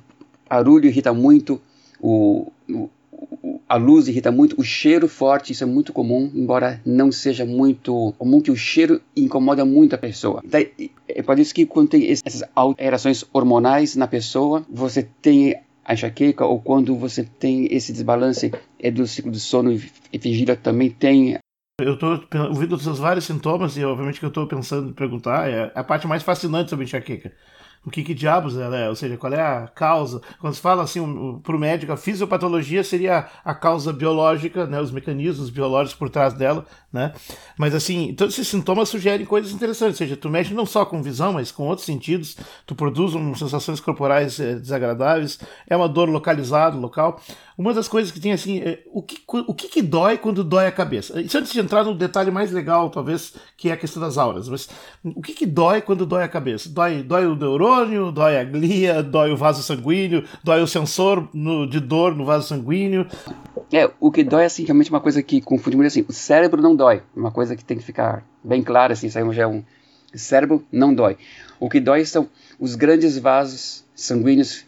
barulho 0.48 0.88
irrita 0.88 1.12
muito, 1.12 1.60
o, 2.00 2.50
o, 2.68 2.88
a 3.68 3.76
luz 3.76 4.08
irrita 4.08 4.32
muito, 4.32 4.58
o 4.58 4.64
cheiro 4.64 5.06
forte, 5.06 5.52
isso 5.52 5.62
é 5.62 5.66
muito 5.66 5.92
comum, 5.92 6.30
embora 6.34 6.80
não 6.84 7.12
seja 7.12 7.44
muito 7.44 8.14
comum 8.18 8.40
que 8.40 8.50
o 8.50 8.56
cheiro 8.56 9.00
incomoda 9.14 9.64
muito 9.64 9.94
a 9.94 9.98
pessoa. 9.98 10.42
Daí, 10.44 10.90
é 11.06 11.22
por 11.22 11.38
isso 11.38 11.54
que 11.54 11.66
quando 11.66 11.90
tem 11.90 12.10
essas 12.10 12.42
alterações 12.54 13.24
hormonais 13.32 13.94
na 13.96 14.06
pessoa, 14.06 14.64
você 14.68 15.06
tem 15.20 15.56
a 15.84 15.92
enxaqueca 15.92 16.44
ou 16.44 16.60
quando 16.60 16.96
você 16.96 17.22
tem 17.22 17.68
esse 17.70 17.92
desbalance 17.92 18.50
é 18.78 18.90
do 18.90 19.06
ciclo 19.06 19.30
do 19.30 19.38
sono 19.38 19.72
e 19.72 20.18
vigília 20.18 20.56
também 20.56 20.90
tem 20.90 21.38
eu 21.78 21.92
estou 21.92 22.24
ouvindo 22.48 22.74
os 22.74 22.98
vários 22.98 23.26
sintomas 23.26 23.76
e, 23.76 23.84
obviamente, 23.84 24.18
que 24.18 24.24
eu 24.24 24.30
estou 24.30 24.46
pensando 24.46 24.88
em 24.88 24.92
perguntar 24.94 25.50
é 25.50 25.70
a 25.74 25.84
parte 25.84 26.06
mais 26.06 26.22
fascinante 26.22 26.70
sobre 26.70 26.86
enxaqueca 26.86 27.32
o 27.86 27.90
que, 27.90 28.02
que 28.02 28.12
diabos 28.12 28.58
ela 28.58 28.76
é, 28.76 28.88
ou 28.88 28.96
seja, 28.96 29.16
qual 29.16 29.32
é 29.32 29.40
a 29.40 29.68
causa. 29.68 30.20
Quando 30.40 30.54
se 30.54 30.60
fala 30.60 30.82
assim 30.82 31.00
para 31.40 31.54
o 31.54 31.58
médico, 31.58 31.92
a 31.92 31.96
fisiopatologia 31.96 32.82
seria 32.82 33.28
a 33.44 33.54
causa 33.54 33.92
biológica, 33.92 34.66
né, 34.66 34.80
os 34.80 34.90
mecanismos 34.90 35.50
biológicos 35.50 35.96
por 35.96 36.10
trás 36.10 36.34
dela, 36.34 36.66
né? 36.92 37.12
Mas 37.56 37.76
assim, 37.76 38.12
todos 38.14 38.34
esses 38.34 38.48
sintomas 38.48 38.88
sugerem 38.88 39.24
coisas 39.24 39.52
interessantes, 39.52 40.00
ou 40.00 40.06
seja, 40.06 40.16
tu 40.16 40.28
mexe 40.28 40.52
não 40.52 40.66
só 40.66 40.84
com 40.84 41.00
visão, 41.00 41.34
mas 41.34 41.52
com 41.52 41.68
outros 41.68 41.86
sentidos, 41.86 42.36
tu 42.66 42.74
produz 42.74 43.14
um, 43.14 43.34
sensações 43.36 43.78
corporais 43.78 44.40
é, 44.40 44.56
desagradáveis, 44.56 45.38
é 45.68 45.76
uma 45.76 45.88
dor 45.88 46.08
localizada, 46.08 46.76
local. 46.76 47.20
Uma 47.56 47.72
das 47.72 47.86
coisas 47.86 48.10
que 48.10 48.20
tem 48.20 48.32
assim, 48.32 48.58
é, 48.58 48.82
o, 48.92 49.00
que, 49.00 49.22
o 49.26 49.54
que, 49.54 49.68
que 49.68 49.80
dói 49.80 50.18
quando 50.18 50.42
dói 50.42 50.66
a 50.66 50.72
cabeça? 50.72 51.20
Isso 51.20 51.38
antes 51.38 51.52
de 51.52 51.60
entrar 51.60 51.84
no 51.84 51.94
detalhe 51.94 52.30
mais 52.30 52.50
legal, 52.50 52.90
talvez, 52.90 53.34
que 53.56 53.70
é 53.70 53.72
a 53.72 53.76
questão 53.76 54.02
das 54.02 54.18
auras, 54.18 54.48
mas 54.48 54.68
o 55.04 55.22
que, 55.22 55.32
que 55.32 55.46
dói 55.46 55.80
quando 55.80 56.04
dói 56.04 56.24
a 56.24 56.28
cabeça? 56.28 56.68
Dói, 56.68 57.02
dói 57.02 57.26
o 57.26 57.36
neurônio? 57.36 57.75
Dói 58.12 58.38
a 58.38 58.44
glia, 58.44 59.02
dói 59.02 59.32
o 59.32 59.36
vaso 59.36 59.62
sanguíneo, 59.62 60.24
dói 60.42 60.62
o 60.62 60.66
sensor 60.66 61.28
no, 61.32 61.66
de 61.66 61.80
dor 61.80 62.14
no 62.14 62.24
vaso 62.24 62.48
sanguíneo. 62.48 63.06
É, 63.72 63.90
o 64.00 64.10
que 64.10 64.22
dói, 64.22 64.44
assim, 64.44 64.64
realmente 64.64 64.88
é 64.88 64.94
uma 64.94 65.00
coisa 65.00 65.22
que 65.22 65.40
confunde 65.40 65.76
muito, 65.76 65.88
assim, 65.88 66.04
o 66.08 66.12
cérebro 66.12 66.62
não 66.62 66.74
dói, 66.74 67.02
uma 67.14 67.30
coisa 67.30 67.56
que 67.56 67.64
tem 67.64 67.76
que 67.76 67.84
ficar 67.84 68.24
bem 68.42 68.62
clara, 68.62 68.92
assim, 68.92 69.08
isso 69.08 69.18
aí 69.18 69.32
já 69.32 69.42
é 69.42 69.46
um... 69.46 69.62
O 70.14 70.18
cérebro 70.18 70.64
não 70.72 70.94
dói. 70.94 71.16
O 71.58 71.68
que 71.68 71.80
dói 71.80 72.04
são 72.04 72.28
os 72.58 72.74
grandes 72.74 73.18
vasos 73.18 73.84
sanguíneos 73.94 74.64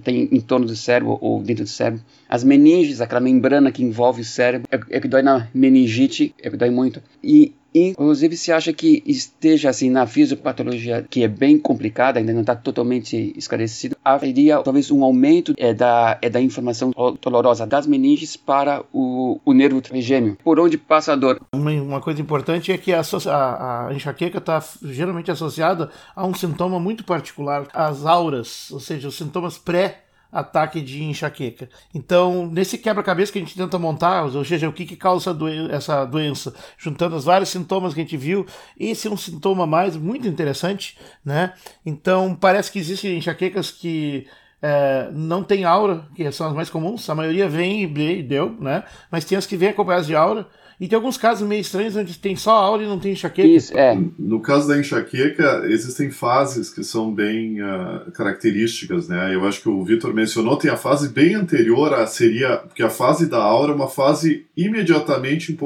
tem 0.00 0.28
em 0.30 0.40
torno 0.40 0.66
do 0.66 0.76
cérebro 0.76 1.18
ou 1.20 1.42
dentro 1.42 1.64
do 1.64 1.70
cérebro. 1.70 2.02
As 2.28 2.42
meninges, 2.42 3.00
aquela 3.00 3.20
membrana 3.20 3.70
que 3.70 3.82
envolve 3.82 4.22
o 4.22 4.24
cérebro, 4.24 4.68
é, 4.70 4.96
é 4.96 5.00
que 5.00 5.08
dói 5.08 5.22
na 5.22 5.48
meningite, 5.54 6.34
é 6.42 6.50
que 6.50 6.56
dói 6.56 6.70
muito. 6.70 7.02
E 7.22 7.54
Inclusive, 7.74 8.36
se 8.36 8.52
acha 8.52 8.72
que 8.72 9.02
esteja 9.04 9.70
assim 9.70 9.90
na 9.90 10.06
fisiopatologia, 10.06 11.04
que 11.08 11.24
é 11.24 11.28
bem 11.28 11.58
complicada, 11.58 12.20
ainda 12.20 12.32
não 12.32 12.42
está 12.42 12.54
totalmente 12.54 13.32
esclarecido, 13.36 13.96
haveria 14.04 14.62
talvez 14.62 14.90
um 14.90 15.02
aumento 15.02 15.54
é, 15.56 15.74
da, 15.74 16.16
é, 16.22 16.30
da 16.30 16.40
informação 16.40 16.92
dolorosa 17.20 17.66
das 17.66 17.86
meninges 17.86 18.36
para 18.36 18.84
o, 18.92 19.40
o 19.44 19.52
nervo 19.52 19.80
trigêmeo, 19.80 20.38
por 20.44 20.60
onde 20.60 20.78
passa 20.78 21.12
a 21.12 21.16
dor. 21.16 21.40
Uma, 21.52 21.72
uma 21.72 22.00
coisa 22.00 22.20
importante 22.20 22.70
é 22.70 22.78
que 22.78 22.92
a, 22.92 23.00
a, 23.00 23.88
a 23.88 23.94
enxaqueca 23.94 24.38
está 24.38 24.62
geralmente 24.82 25.30
associada 25.30 25.90
a 26.14 26.24
um 26.24 26.34
sintoma 26.34 26.78
muito 26.78 27.02
particular, 27.02 27.66
as 27.72 28.06
auras, 28.06 28.70
ou 28.70 28.78
seja, 28.78 29.08
os 29.08 29.16
sintomas 29.16 29.58
pré 29.58 30.03
ataque 30.34 30.80
de 30.80 31.04
enxaqueca. 31.04 31.68
Então, 31.94 32.46
nesse 32.46 32.76
quebra-cabeça 32.76 33.32
que 33.32 33.38
a 33.38 33.40
gente 33.40 33.56
tenta 33.56 33.78
montar, 33.78 34.24
ou 34.24 34.44
seja, 34.44 34.68
o 34.68 34.72
que, 34.72 34.84
que 34.84 34.96
causa 34.96 35.34
essa 35.70 36.04
doença, 36.04 36.52
juntando 36.76 37.14
os 37.14 37.24
vários 37.24 37.48
sintomas 37.48 37.94
que 37.94 38.00
a 38.00 38.02
gente 38.02 38.16
viu, 38.16 38.44
esse 38.78 39.06
é 39.06 39.10
um 39.10 39.16
sintoma 39.16 39.64
mais 39.64 39.96
muito 39.96 40.26
interessante, 40.26 40.98
né? 41.24 41.54
Então, 41.86 42.34
parece 42.34 42.72
que 42.72 42.80
existem 42.80 43.16
enxaquecas 43.16 43.70
que 43.70 44.26
é, 44.60 45.08
não 45.12 45.44
tem 45.44 45.64
aura, 45.64 46.08
que 46.16 46.30
são 46.32 46.48
as 46.48 46.52
mais 46.52 46.68
comuns, 46.68 47.08
a 47.08 47.14
maioria 47.14 47.48
vem 47.48 47.84
e 47.84 48.22
deu, 48.22 48.50
né? 48.58 48.82
Mas 49.10 49.24
tem 49.24 49.38
as 49.38 49.46
que 49.46 49.56
vêm 49.56 49.68
acompanhadas 49.68 50.06
de 50.06 50.16
aura, 50.16 50.48
e 50.80 50.88
tem 50.88 50.96
alguns 50.96 51.16
casos 51.16 51.46
meio 51.46 51.60
estranhos 51.60 51.96
onde 51.96 52.18
tem 52.18 52.36
só 52.36 52.52
aura 52.52 52.82
e 52.82 52.86
não 52.86 52.98
tem 52.98 53.12
enxaqueca. 53.12 53.48
Isso, 53.48 53.76
é. 53.76 53.96
No 54.18 54.40
caso 54.40 54.68
da 54.68 54.78
enxaqueca, 54.78 55.64
existem 55.66 56.10
fases 56.10 56.70
que 56.70 56.82
são 56.82 57.12
bem 57.12 57.62
uh, 57.62 58.10
características, 58.12 59.08
né? 59.08 59.34
Eu 59.34 59.46
acho 59.46 59.62
que 59.62 59.68
o 59.68 59.84
Vitor 59.84 60.12
mencionou, 60.12 60.56
tem 60.56 60.70
a 60.70 60.76
fase 60.76 61.08
bem 61.08 61.34
anterior, 61.34 61.94
a, 61.94 62.06
seria, 62.06 62.56
porque 62.58 62.82
a 62.82 62.90
fase 62.90 63.26
da 63.26 63.38
aura 63.38 63.72
é 63.72 63.74
uma 63.74 63.88
fase 63.88 64.46
imediatamente 64.56 65.56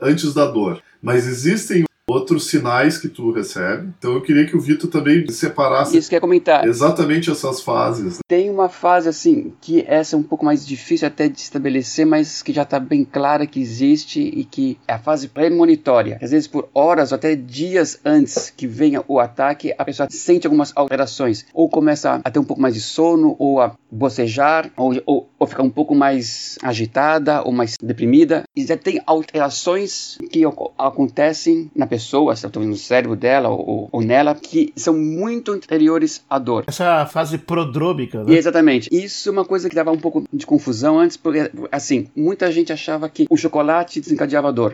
antes 0.00 0.34
da 0.34 0.46
dor. 0.46 0.82
Mas 1.00 1.26
existem 1.26 1.87
outros 2.08 2.46
sinais 2.46 2.98
que 2.98 3.08
tu 3.08 3.30
recebe. 3.30 3.92
Então 3.98 4.14
eu 4.14 4.22
queria 4.22 4.46
que 4.46 4.56
o 4.56 4.60
Vitor 4.60 4.90
também 4.90 5.28
separasse 5.28 5.96
Isso 5.96 6.08
que 6.08 6.16
é 6.16 6.20
comentar. 6.20 6.66
exatamente 6.66 7.30
essas 7.30 7.60
fases. 7.60 8.16
Né? 8.16 8.20
Tem 8.26 8.50
uma 8.50 8.68
fase 8.68 9.08
assim 9.08 9.52
que 9.60 9.84
essa 9.86 10.16
é 10.16 10.18
um 10.18 10.22
pouco 10.22 10.44
mais 10.44 10.66
difícil 10.66 11.06
até 11.06 11.28
de 11.28 11.38
estabelecer, 11.38 12.06
mas 12.06 12.42
que 12.42 12.52
já 12.52 12.62
está 12.62 12.80
bem 12.80 13.04
clara 13.04 13.46
que 13.46 13.60
existe 13.60 14.20
e 14.20 14.44
que 14.44 14.78
é 14.88 14.94
a 14.94 14.98
fase 14.98 15.28
premonitória. 15.28 16.18
Às 16.22 16.30
vezes 16.30 16.48
por 16.48 16.68
horas 16.74 17.12
ou 17.12 17.16
até 17.16 17.36
dias 17.36 18.00
antes 18.04 18.50
que 18.50 18.66
venha 18.66 19.02
o 19.06 19.20
ataque, 19.20 19.74
a 19.76 19.84
pessoa 19.84 20.08
sente 20.10 20.46
algumas 20.46 20.72
alterações, 20.74 21.44
ou 21.52 21.68
começa 21.68 22.20
a 22.24 22.30
ter 22.30 22.38
um 22.38 22.44
pouco 22.44 22.62
mais 22.62 22.74
de 22.74 22.80
sono, 22.80 23.36
ou 23.38 23.60
a 23.60 23.74
bocejar, 23.90 24.70
ou, 24.76 24.94
ou, 25.04 25.28
ou 25.38 25.46
ficar 25.46 25.62
um 25.62 25.70
pouco 25.70 25.94
mais 25.94 26.58
agitada, 26.62 27.42
ou 27.42 27.52
mais 27.52 27.74
deprimida. 27.82 28.44
E 28.56 28.66
já 28.66 28.76
tem 28.76 29.00
alterações 29.06 30.18
que 30.30 30.42
acontecem 30.78 31.70
na 31.74 31.86
pessoa 31.86 31.97
pessoa, 31.98 32.34
talvez 32.36 32.70
no 32.70 32.76
cérebro 32.76 33.16
dela 33.16 33.48
ou, 33.48 33.88
ou, 33.90 34.00
nela, 34.00 34.34
que 34.34 34.72
são 34.76 34.94
muito 34.96 35.52
anteriores 35.52 36.24
à 36.30 36.38
dor. 36.38 36.64
Essa 36.66 37.04
fase 37.06 37.36
prodrômica, 37.36 38.22
né? 38.22 38.34
Exatamente. 38.34 38.88
Isso 38.92 39.28
é 39.28 39.32
uma 39.32 39.44
coisa 39.44 39.68
que 39.68 39.74
dava 39.74 39.90
um 39.90 39.98
pouco 39.98 40.24
de 40.32 40.46
confusão 40.46 40.98
antes, 40.98 41.16
porque, 41.16 41.50
assim, 41.72 42.08
muita 42.14 42.50
gente 42.52 42.72
achava 42.72 43.08
que 43.08 43.26
o 43.28 43.36
chocolate 43.36 44.00
desencadeava 44.00 44.48
a 44.48 44.52
dor. 44.52 44.72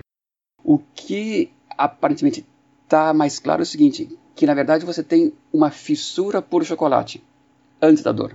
O 0.63 0.79
que 0.95 1.51
aparentemente 1.77 2.45
está 2.85 3.15
mais 3.15 3.39
claro 3.39 3.63
é 3.63 3.65
o 3.65 3.67
seguinte, 3.67 4.09
que 4.37 4.47
na 4.47 4.55
verdade 4.55 4.85
você 4.85 5.03
tem 5.03 5.33
uma 5.53 5.71
fissura 5.71 6.41
por 6.41 6.65
chocolate 6.65 7.23
antes 7.81 8.03
da 8.03 8.13
dor. 8.13 8.35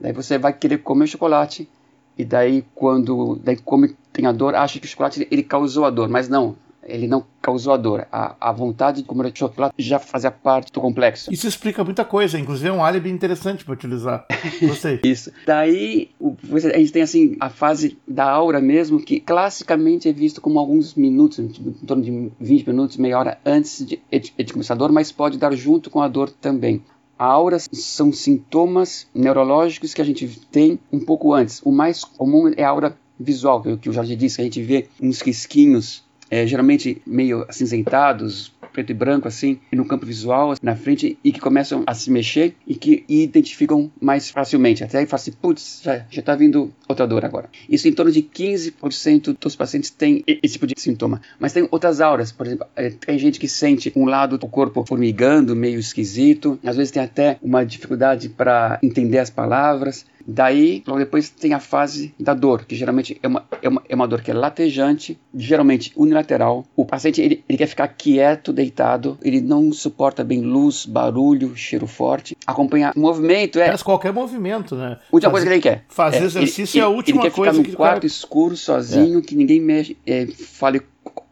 Daí 0.00 0.12
você 0.12 0.38
vai 0.38 0.52
querer 0.52 0.78
comer 0.78 1.06
chocolate 1.06 1.68
e 2.16 2.24
daí 2.24 2.64
quando 2.74 3.36
daí 3.42 3.56
come 3.56 3.94
tem 4.12 4.26
a 4.26 4.32
dor, 4.32 4.54
acha 4.54 4.78
que 4.78 4.86
o 4.86 4.88
chocolate 4.88 5.26
ele 5.30 5.42
causou 5.42 5.84
a 5.84 5.90
dor, 5.90 6.08
mas 6.08 6.28
não, 6.28 6.56
ele 6.84 7.06
não 7.06 7.24
causou 7.40 7.72
a 7.72 7.76
dor. 7.76 8.06
A, 8.10 8.36
a 8.40 8.52
vontade 8.52 9.02
de 9.02 9.08
comer 9.08 9.32
chocolate 9.34 9.74
já 9.78 9.98
fazia 9.98 10.30
parte 10.30 10.72
do 10.72 10.80
complexo. 10.80 11.32
Isso 11.32 11.46
explica 11.46 11.84
muita 11.84 12.04
coisa, 12.04 12.38
inclusive 12.38 12.68
é 12.68 12.72
um 12.72 12.84
álibi 12.84 13.10
interessante 13.10 13.64
para 13.64 13.74
utilizar. 13.74 14.26
Gostei. 14.60 15.00
Isso. 15.04 15.32
Daí 15.46 16.10
a 16.20 16.78
gente 16.78 16.92
tem 16.92 17.02
assim 17.02 17.36
a 17.40 17.48
fase 17.48 17.98
da 18.06 18.28
aura 18.28 18.60
mesmo, 18.60 19.00
que 19.00 19.20
classicamente 19.20 20.08
é 20.08 20.12
visto 20.12 20.40
como 20.40 20.58
alguns 20.58 20.94
minutos, 20.94 21.38
em 21.38 21.48
torno 21.86 22.02
de 22.02 22.32
20 22.40 22.66
minutos, 22.66 22.96
meia 22.96 23.18
hora 23.18 23.38
antes 23.44 23.84
de, 23.86 24.00
de, 24.10 24.44
de 24.44 24.52
começar 24.52 24.74
a 24.74 24.76
dor, 24.76 24.92
mas 24.92 25.12
pode 25.12 25.38
dar 25.38 25.54
junto 25.54 25.90
com 25.90 26.00
a 26.00 26.08
dor 26.08 26.30
também. 26.30 26.82
A 27.18 27.26
aura 27.26 27.58
são 27.58 28.12
sintomas 28.12 29.06
neurológicos 29.14 29.94
que 29.94 30.00
a 30.00 30.04
gente 30.04 30.26
tem 30.50 30.78
um 30.92 30.98
pouco 30.98 31.32
antes. 31.32 31.60
O 31.64 31.70
mais 31.70 32.02
comum 32.02 32.50
é 32.56 32.64
a 32.64 32.70
aura 32.70 32.96
visual, 33.18 33.62
que 33.80 33.88
o 33.88 33.92
Jorge 33.92 34.16
disse, 34.16 34.36
que 34.36 34.42
a 34.42 34.44
gente 34.44 34.62
vê 34.62 34.88
uns 35.00 35.20
risquinhos 35.20 36.04
é, 36.32 36.46
geralmente 36.46 37.02
meio 37.06 37.44
acinzentados, 37.46 38.50
preto 38.72 38.90
e 38.90 38.94
branco 38.94 39.28
assim, 39.28 39.60
no 39.70 39.84
campo 39.84 40.06
visual, 40.06 40.54
na 40.62 40.74
frente, 40.74 41.18
e 41.22 41.30
que 41.30 41.38
começam 41.38 41.82
a 41.86 41.92
se 41.92 42.10
mexer 42.10 42.54
e 42.66 42.74
que 42.74 43.04
identificam 43.06 43.92
mais 44.00 44.30
facilmente. 44.30 44.82
Até 44.82 45.00
aí 45.00 45.06
fala 45.06 45.20
assim, 45.20 45.32
putz, 45.32 45.82
já, 45.84 46.06
já 46.10 46.22
tá 46.22 46.34
vindo 46.34 46.72
outra 46.88 47.06
dor 47.06 47.22
agora. 47.22 47.50
Isso 47.68 47.86
em 47.86 47.92
torno 47.92 48.10
de 48.10 48.22
15% 48.22 49.36
dos 49.38 49.54
pacientes 49.54 49.90
têm 49.90 50.24
esse 50.26 50.54
tipo 50.54 50.66
de 50.66 50.74
sintoma. 50.78 51.20
Mas 51.38 51.52
tem 51.52 51.68
outras 51.70 52.00
auras, 52.00 52.32
por 52.32 52.46
exemplo, 52.46 52.66
é, 52.74 52.88
tem 52.88 53.18
gente 53.18 53.38
que 53.38 53.46
sente 53.46 53.92
um 53.94 54.06
lado 54.06 54.38
do 54.38 54.48
corpo 54.48 54.82
formigando, 54.86 55.54
meio 55.54 55.78
esquisito, 55.78 56.58
às 56.64 56.76
vezes 56.76 56.90
tem 56.90 57.02
até 57.02 57.36
uma 57.42 57.62
dificuldade 57.62 58.30
para 58.30 58.78
entender 58.82 59.18
as 59.18 59.28
palavras. 59.28 60.06
Daí, 60.26 60.82
logo 60.86 60.98
depois, 60.98 61.30
tem 61.30 61.54
a 61.54 61.60
fase 61.60 62.14
da 62.18 62.34
dor, 62.34 62.64
que 62.64 62.74
geralmente 62.74 63.18
é 63.22 63.28
uma, 63.28 63.44
é 63.60 63.68
uma, 63.68 63.82
é 63.88 63.94
uma 63.94 64.08
dor 64.08 64.22
que 64.22 64.30
é 64.30 64.34
latejante, 64.34 65.18
geralmente 65.34 65.92
unilateral. 65.96 66.64
O 66.76 66.84
paciente 66.84 67.20
ele, 67.20 67.44
ele 67.48 67.58
quer 67.58 67.66
ficar 67.66 67.88
quieto, 67.88 68.52
deitado, 68.52 69.18
ele 69.22 69.40
não 69.40 69.72
suporta 69.72 70.22
bem 70.24 70.40
luz, 70.40 70.86
barulho, 70.86 71.56
cheiro 71.56 71.86
forte. 71.86 72.36
Acompanhar 72.46 72.92
movimento 72.96 73.58
é. 73.58 73.68
Faz 73.68 73.82
qualquer 73.82 74.12
movimento, 74.12 74.74
né? 74.74 74.98
Última 75.10 75.30
coisa 75.30 75.46
que 75.46 75.52
ele 75.52 75.60
quer. 75.62 75.84
Fazer 75.88 76.18
é, 76.18 76.24
exercício 76.24 76.78
ele, 76.78 76.82
é 76.82 76.86
a 76.86 76.88
última 76.88 77.22
ele 77.22 77.30
coisa 77.30 77.50
quer 77.50 77.56
ficar 77.56 77.68
no 77.68 77.72
no 77.72 77.76
quarto 77.76 77.94
cara... 77.94 78.06
escuro, 78.06 78.56
sozinho, 78.56 79.18
é. 79.18 79.22
que 79.22 79.34
ninguém 79.34 79.60
mexe, 79.60 79.96
é, 80.06 80.26
fale 80.26 80.82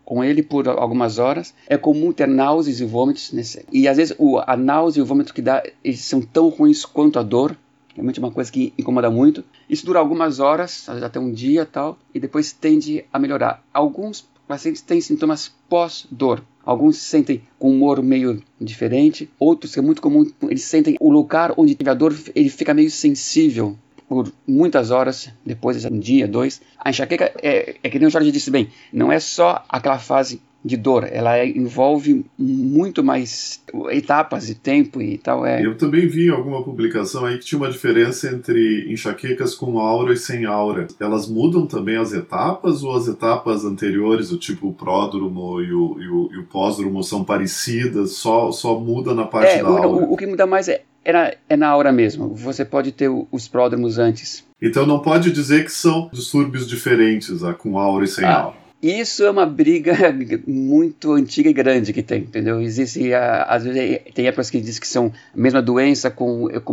com 0.05 0.25
ele 0.25 0.43
por 0.43 0.67
algumas 0.69 1.19
horas. 1.19 1.55
É 1.69 1.77
comum 1.77 2.11
ter 2.11 2.27
náuseas 2.27 2.81
e 2.81 2.85
vômitos. 2.85 3.33
Nesse... 3.33 3.65
E 3.71 3.87
às 3.87 3.97
vezes 3.97 4.15
o, 4.19 4.39
a 4.45 4.57
náusea 4.57 5.01
e 5.01 5.03
o 5.03 5.07
vômito 5.07 5.33
que 5.33 5.41
dá, 5.41 5.63
eles 5.85 6.01
são 6.01 6.21
tão 6.21 6.49
ruins 6.49 6.85
quanto 6.85 7.19
a 7.19 7.23
dor. 7.23 7.57
Realmente 7.95 8.19
é 8.19 8.23
uma 8.23 8.33
coisa 8.33 8.51
que 8.51 8.73
incomoda 8.79 9.11
muito. 9.11 9.45
Isso 9.69 9.85
dura 9.85 9.99
algumas 9.99 10.41
horas, 10.41 10.89
até 10.89 11.19
um 11.19 11.33
dia 11.33 11.67
tal, 11.67 11.99
e 12.15 12.21
depois 12.21 12.53
tende 12.53 13.05
a 13.13 13.19
melhorar. 13.19 13.63
Alguns 13.73 14.29
pacientes 14.47 14.83
têm 14.83 15.01
sintomas 15.01 15.53
pós-dor. 15.69 16.43
Alguns 16.65 16.99
se 16.99 17.05
sentem 17.05 17.43
com 17.59 17.71
humor 17.71 18.03
meio 18.03 18.43
diferente, 18.61 19.31
outros, 19.39 19.73
que 19.73 19.79
é 19.79 19.83
muito 19.83 20.03
comum, 20.03 20.25
eles 20.43 20.63
sentem 20.63 20.97
o 21.01 21.11
lugar 21.11 21.55
onde 21.57 21.75
teve 21.75 21.91
a 21.91 21.95
dor, 21.95 22.15
ele 22.35 22.49
fica 22.49 22.75
meio 22.75 22.91
sensível 22.91 23.77
por 24.09 24.31
muitas 24.47 24.91
horas, 24.91 25.31
depois 25.47 25.81
de 25.81 25.87
um 25.87 25.99
dia, 25.99 26.27
dois. 26.27 26.61
A 26.79 26.91
enxaqueca 26.91 27.33
é, 27.41 27.77
é 27.83 27.89
que 27.89 27.99
nem 27.99 28.09
o 28.09 28.11
Jorge 28.11 28.33
disse 28.33 28.51
bem, 28.51 28.69
não 28.93 29.11
é 29.11 29.21
só 29.21 29.65
aquela 29.69 29.99
fase 29.99 30.43
de 30.65 30.77
dor. 30.77 31.09
Ela 31.11 31.39
é, 31.39 31.47
envolve 31.47 32.25
muito 32.39 33.03
mais 33.03 33.63
etapas 33.91 34.47
de 34.47 34.55
tempo 34.55 35.01
e 35.01 35.19
tal. 35.19 35.45
É... 35.45 35.65
Eu 35.65 35.77
também 35.77 36.07
vi 36.07 36.29
alguma 36.29 36.63
publicação 36.63 37.25
aí 37.25 37.39
que 37.39 37.45
tinha 37.47 37.59
uma 37.59 37.71
diferença 37.71 38.29
entre 38.29 38.91
enxaquecas 38.93 39.55
com 39.55 39.79
aura 39.79 40.13
e 40.13 40.17
sem 40.17 40.45
aura. 40.45 40.87
Elas 41.01 41.29
mudam 41.29 41.67
também 41.67 41.97
as 41.97 42.13
etapas 42.13 42.83
ou 42.83 42.95
as 42.95 43.09
etapas 43.09 43.65
anteriores, 43.65 44.31
o 44.31 44.39
tipo 44.39 44.69
o 44.69 44.75
pródromo 44.75 45.61
e 45.61 45.73
o, 45.73 46.01
e 46.01 46.09
o, 46.09 46.31
e 46.33 46.39
o 46.39 46.45
pós-dromo 46.45 47.03
são 47.03 47.25
parecidas, 47.25 48.13
só, 48.13 48.53
só 48.53 48.79
muda 48.79 49.15
na 49.15 49.25
parte 49.25 49.53
é, 49.53 49.63
da 49.63 49.69
aura? 49.69 49.89
O, 49.89 50.13
o 50.13 50.17
que 50.17 50.27
muda 50.27 50.47
mais 50.47 50.69
é, 50.69 50.83
é, 51.05 51.13
na, 51.13 51.33
é 51.49 51.57
na 51.57 51.69
aura 51.69 51.93
mesmo. 51.93 52.35
Você 52.35 52.65
pode 52.65 52.93
ter 52.93 53.09
os 53.09 53.49
pródromos 53.49 53.99
antes. 53.99 54.45
Então 54.61 54.87
não 54.87 55.01
pode 55.01 55.31
dizer 55.33 55.65
que 55.65 55.73
são 55.73 56.11
distúrbios 56.13 56.69
diferentes, 56.69 57.43
ah, 57.43 57.55
com 57.55 57.79
aura 57.79 58.05
e 58.05 58.09
sem 58.09 58.25
ah. 58.25 58.41
aura. 58.41 58.60
Isso 58.83 59.25
é 59.25 59.31
uma 59.31 59.45
briga 59.45 59.95
muito 60.47 61.13
antiga 61.13 61.51
e 61.51 61.53
grande 61.53 61.93
que 61.93 62.03
tem, 62.03 62.23
entendeu? 62.23 62.61
Existe, 62.61 63.13
às 63.15 63.65
vezes, 63.65 64.01
tem 64.15 64.27
épocas 64.27 64.49
que 64.49 64.61
dizem 64.61 64.81
que 64.81 64.89
são 64.89 65.13
a 65.35 65.39
mesma 65.39 65.61
doença 65.61 66.11
com, 66.11 66.49
com 66.65 66.73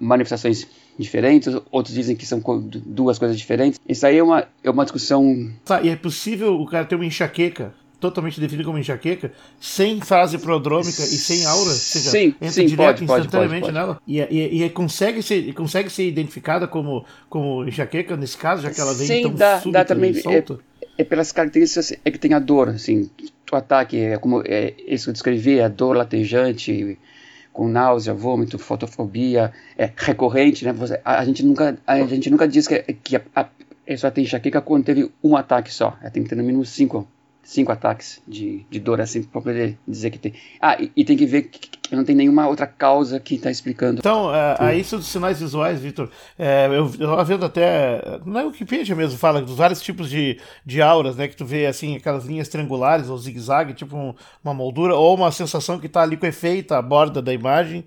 manifestações 0.00 0.66
diferentes, 0.98 1.54
outros 1.70 1.94
dizem 1.94 2.16
que 2.16 2.24
são 2.24 2.40
duas 2.86 3.18
coisas 3.18 3.36
diferentes. 3.36 3.78
Isso 3.86 4.06
aí 4.06 4.18
é 4.18 4.22
uma, 4.22 4.46
é 4.62 4.70
uma 4.70 4.84
discussão. 4.84 5.50
Tá, 5.64 5.82
e 5.82 5.88
é 5.90 5.96
possível 5.96 6.60
o 6.60 6.66
cara 6.66 6.84
ter 6.84 6.94
uma 6.94 7.04
enxaqueca 7.04 7.74
totalmente 8.04 8.38
definida 8.38 8.64
como 8.64 8.78
enxaqueca, 8.78 9.32
sem 9.58 9.98
fase 10.00 10.36
prodrômica 10.36 11.02
e 11.02 11.16
sem 11.16 11.46
aura, 11.46 11.70
ou 11.70 11.74
seja, 11.74 12.10
sim, 12.10 12.34
entra 12.38 12.50
sim, 12.50 12.66
direto 12.66 13.06
pode, 13.06 13.24
instantaneamente 13.24 13.62
pode, 13.62 13.72
pode, 13.72 13.86
nela 13.86 13.98
e, 14.06 14.20
e, 14.20 14.62
e, 14.62 14.70
consegue, 14.70 15.22
ser, 15.22 15.54
consegue 15.54 15.88
ser 15.88 16.06
identificada 16.06 16.68
como, 16.68 17.04
como 17.30 17.66
enxaqueca 17.66 18.14
nesse 18.14 18.36
caso, 18.36 18.60
já 18.60 18.70
que 18.70 18.78
ela 18.78 18.92
vem 18.92 19.06
sim, 19.06 19.22
tão 19.22 19.34
dá, 19.34 19.58
súbita 19.58 19.78
dá 19.78 19.84
também, 19.86 20.10
e 20.10 20.20
solta? 20.20 20.54
É, 20.54 20.73
é, 20.96 21.04
pelas 21.04 21.32
características 21.32 21.92
é 22.04 22.10
que 22.10 22.18
tem 22.18 22.34
a 22.34 22.38
dor, 22.38 22.68
assim, 22.68 23.10
o 23.50 23.56
ataque 23.56 23.98
é 23.98 24.18
como 24.18 24.42
é, 24.44 24.74
isso 24.86 25.04
que 25.04 25.10
eu 25.10 25.12
descrevi, 25.12 25.60
a 25.60 25.68
dor 25.68 25.96
latejante, 25.96 26.98
com 27.52 27.68
náusea, 27.68 28.12
vômito, 28.12 28.58
fotofobia, 28.58 29.52
é 29.78 29.90
recorrente, 29.96 30.64
né? 30.64 30.72
Você, 30.72 31.00
a, 31.04 31.20
a, 31.20 31.24
gente 31.24 31.44
nunca 31.44 31.78
a 31.86 32.04
gente 32.04 32.28
nunca 32.28 32.48
diz 32.48 32.66
que, 32.66 32.80
que 32.94 33.16
a, 33.16 33.22
a 33.34 33.48
pessoa 33.86 34.10
tem 34.10 34.24
enxaqueca 34.24 34.60
quando 34.60 34.84
teve 34.84 35.10
um 35.22 35.36
ataque 35.36 35.72
só. 35.72 35.96
Ela 36.00 36.10
tem 36.10 36.22
que 36.22 36.28
ter 36.28 36.34
no 36.34 36.42
mínimo 36.42 36.64
cinco 36.64 37.06
cinco 37.44 37.70
ataques 37.70 38.22
de, 38.26 38.64
de 38.70 38.80
dor 38.80 39.00
assim 39.00 39.22
para 39.22 39.40
poder 39.40 39.78
dizer 39.86 40.10
que 40.10 40.18
tem. 40.18 40.32
Ah, 40.60 40.76
e, 40.80 40.90
e, 40.96 41.04
tem 41.04 41.16
que 41.16 41.26
ver 41.26 41.42
que, 41.42 41.68
que 41.68 41.94
não 41.94 42.04
tem 42.04 42.16
nenhuma 42.16 42.48
outra 42.48 42.66
causa 42.66 43.20
que 43.20 43.34
está 43.34 43.50
explicando. 43.50 44.00
Então, 44.00 44.34
é, 44.34 44.56
a 44.58 44.74
isso 44.74 44.96
dos 44.96 45.06
sinais 45.06 45.40
visuais, 45.40 45.80
Vitor, 45.80 46.10
é, 46.38 46.66
eu 46.66 46.86
estava 46.86 47.22
vendo 47.22 47.44
até, 47.44 48.00
na 48.24 48.40
é 48.40 48.44
Wikipedia 48.44 48.96
mesmo, 48.96 49.18
fala 49.18 49.42
dos 49.42 49.56
vários 49.56 49.82
tipos 49.82 50.08
de, 50.08 50.38
de 50.64 50.80
auras, 50.80 51.16
né, 51.16 51.28
que 51.28 51.36
tu 51.36 51.44
vê 51.44 51.66
assim, 51.66 51.96
aquelas 51.96 52.24
linhas 52.24 52.48
triangulares 52.48 53.08
ou 53.08 53.18
zigue-zague, 53.18 53.74
tipo 53.74 53.96
um, 53.96 54.14
uma 54.42 54.54
moldura, 54.54 54.94
ou 54.94 55.14
uma 55.14 55.30
sensação 55.30 55.78
que 55.78 55.86
está 55.86 56.02
ali 56.02 56.16
com 56.16 56.26
efeito 56.26 56.72
à 56.72 56.80
borda 56.80 57.20
da 57.20 57.32
imagem 57.32 57.84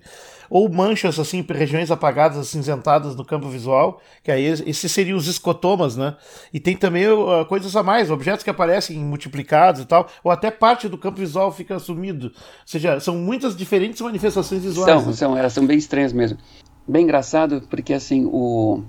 ou 0.50 0.68
manchas 0.68 1.18
assim, 1.18 1.44
regiões 1.48 1.90
apagadas, 1.90 2.38
acinzentadas 2.38 3.14
no 3.14 3.24
campo 3.24 3.48
visual, 3.48 4.00
que 4.22 4.30
aí 4.30 4.44
esses 4.44 4.90
seriam 4.90 5.16
os 5.16 5.26
escotomas, 5.26 5.96
né? 5.96 6.16
E 6.52 6.60
tem 6.60 6.76
também 6.76 7.06
uh, 7.08 7.44
coisas 7.46 7.74
a 7.76 7.82
mais, 7.82 8.10
objetos 8.10 8.42
que 8.42 8.50
aparecem 8.50 8.98
multiplicados 8.98 9.82
e 9.82 9.84
tal, 9.84 10.08
ou 10.22 10.30
até 10.30 10.50
parte 10.50 10.88
do 10.88 10.98
campo 10.98 11.18
visual 11.18 11.52
fica 11.52 11.78
sumido. 11.78 12.26
Ou 12.26 12.32
seja, 12.66 13.00
são 13.00 13.16
muitas 13.16 13.56
diferentes 13.56 14.00
manifestações 14.00 14.62
visuais. 14.62 15.00
São, 15.00 15.06
né? 15.06 15.16
são, 15.16 15.36
elas 15.36 15.52
são 15.52 15.66
bem 15.66 15.78
estranhas 15.78 16.12
mesmo. 16.12 16.38
Bem 16.86 17.04
engraçado, 17.04 17.62
porque 17.68 17.92
assim, 17.92 18.24
o 18.24 18.82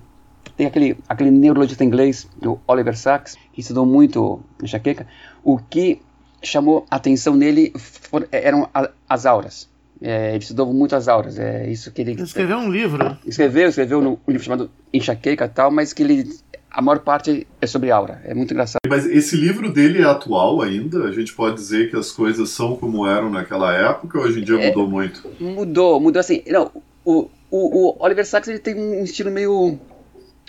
tem 0.55 0.67
aquele, 0.67 0.97
aquele 1.07 1.31
neurologista 1.31 1.85
inglês, 1.85 2.27
o 2.45 2.59
Oliver 2.67 2.97
Sacks, 2.97 3.37
que 3.53 3.61
estudou 3.61 3.85
muito 3.85 4.41
enxaqueca, 4.61 5.07
o 5.41 5.57
que 5.57 6.01
chamou 6.43 6.85
a 6.91 6.97
atenção 6.97 7.33
nele 7.33 7.71
for, 7.77 8.27
eram 8.29 8.69
as 9.07 9.25
auras. 9.25 9.69
É, 10.01 10.29
ele 10.29 10.39
estudou 10.39 10.71
muitas 10.73 11.07
auras, 11.09 11.37
é 11.37 11.69
isso 11.69 11.91
que 11.91 12.01
ele... 12.01 12.11
ele 12.11 12.21
escreveu 12.21 12.57
um 12.57 12.71
livro. 12.71 13.17
Escreveu, 13.25 13.67
escreveu 13.67 14.01
no, 14.01 14.19
um 14.25 14.31
livro 14.31 14.45
chamado 14.45 14.71
Enxaqueca 14.93 15.45
e 15.45 15.49
tal, 15.49 15.69
mas 15.71 15.91
que 15.91 16.03
ele 16.03 16.29
a 16.71 16.81
maior 16.81 16.99
parte 16.99 17.47
é 17.59 17.67
sobre 17.67 17.91
aura. 17.91 18.21
É 18.23 18.33
muito 18.33 18.53
engraçado. 18.53 18.79
Mas 18.87 19.05
esse 19.05 19.35
livro 19.35 19.71
dele 19.71 20.01
é 20.01 20.05
atual 20.05 20.61
ainda? 20.61 21.05
A 21.05 21.11
gente 21.11 21.33
pode 21.33 21.55
dizer 21.55 21.89
que 21.89 21.97
as 21.97 22.11
coisas 22.11 22.49
são 22.51 22.75
como 22.75 23.07
eram 23.07 23.29
naquela 23.29 23.73
época 23.73 24.19
ou 24.19 24.25
hoje 24.25 24.39
em 24.39 24.43
dia 24.43 24.61
é, 24.61 24.67
mudou 24.67 24.87
muito? 24.87 25.27
Mudou, 25.39 25.99
mudou 25.99 26.19
assim. 26.19 26.43
Não, 26.47 26.71
o, 27.03 27.27
o, 27.49 27.89
o 27.89 27.95
Oliver 27.99 28.25
Sacks 28.25 28.47
ele 28.49 28.59
tem 28.59 28.75
um 28.75 29.03
estilo 29.03 29.31
meio 29.31 29.79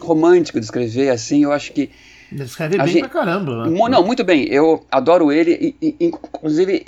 romântico 0.00 0.59
de 0.61 0.66
escrever, 0.66 1.11
assim. 1.11 1.45
Eu 1.45 1.52
acho 1.52 1.73
que. 1.73 1.90
Ele 2.30 2.45
escreve 2.45 2.76
bem 2.76 2.87
gente, 2.87 3.00
pra 3.00 3.09
caramba, 3.09 3.66
né? 3.66 3.88
Não, 3.88 4.04
muito 4.04 4.23
bem. 4.23 4.45
Eu 4.45 4.85
adoro 4.90 5.33
ele. 5.33 5.76
E, 5.80 5.97
e, 5.99 6.07
inclusive, 6.07 6.85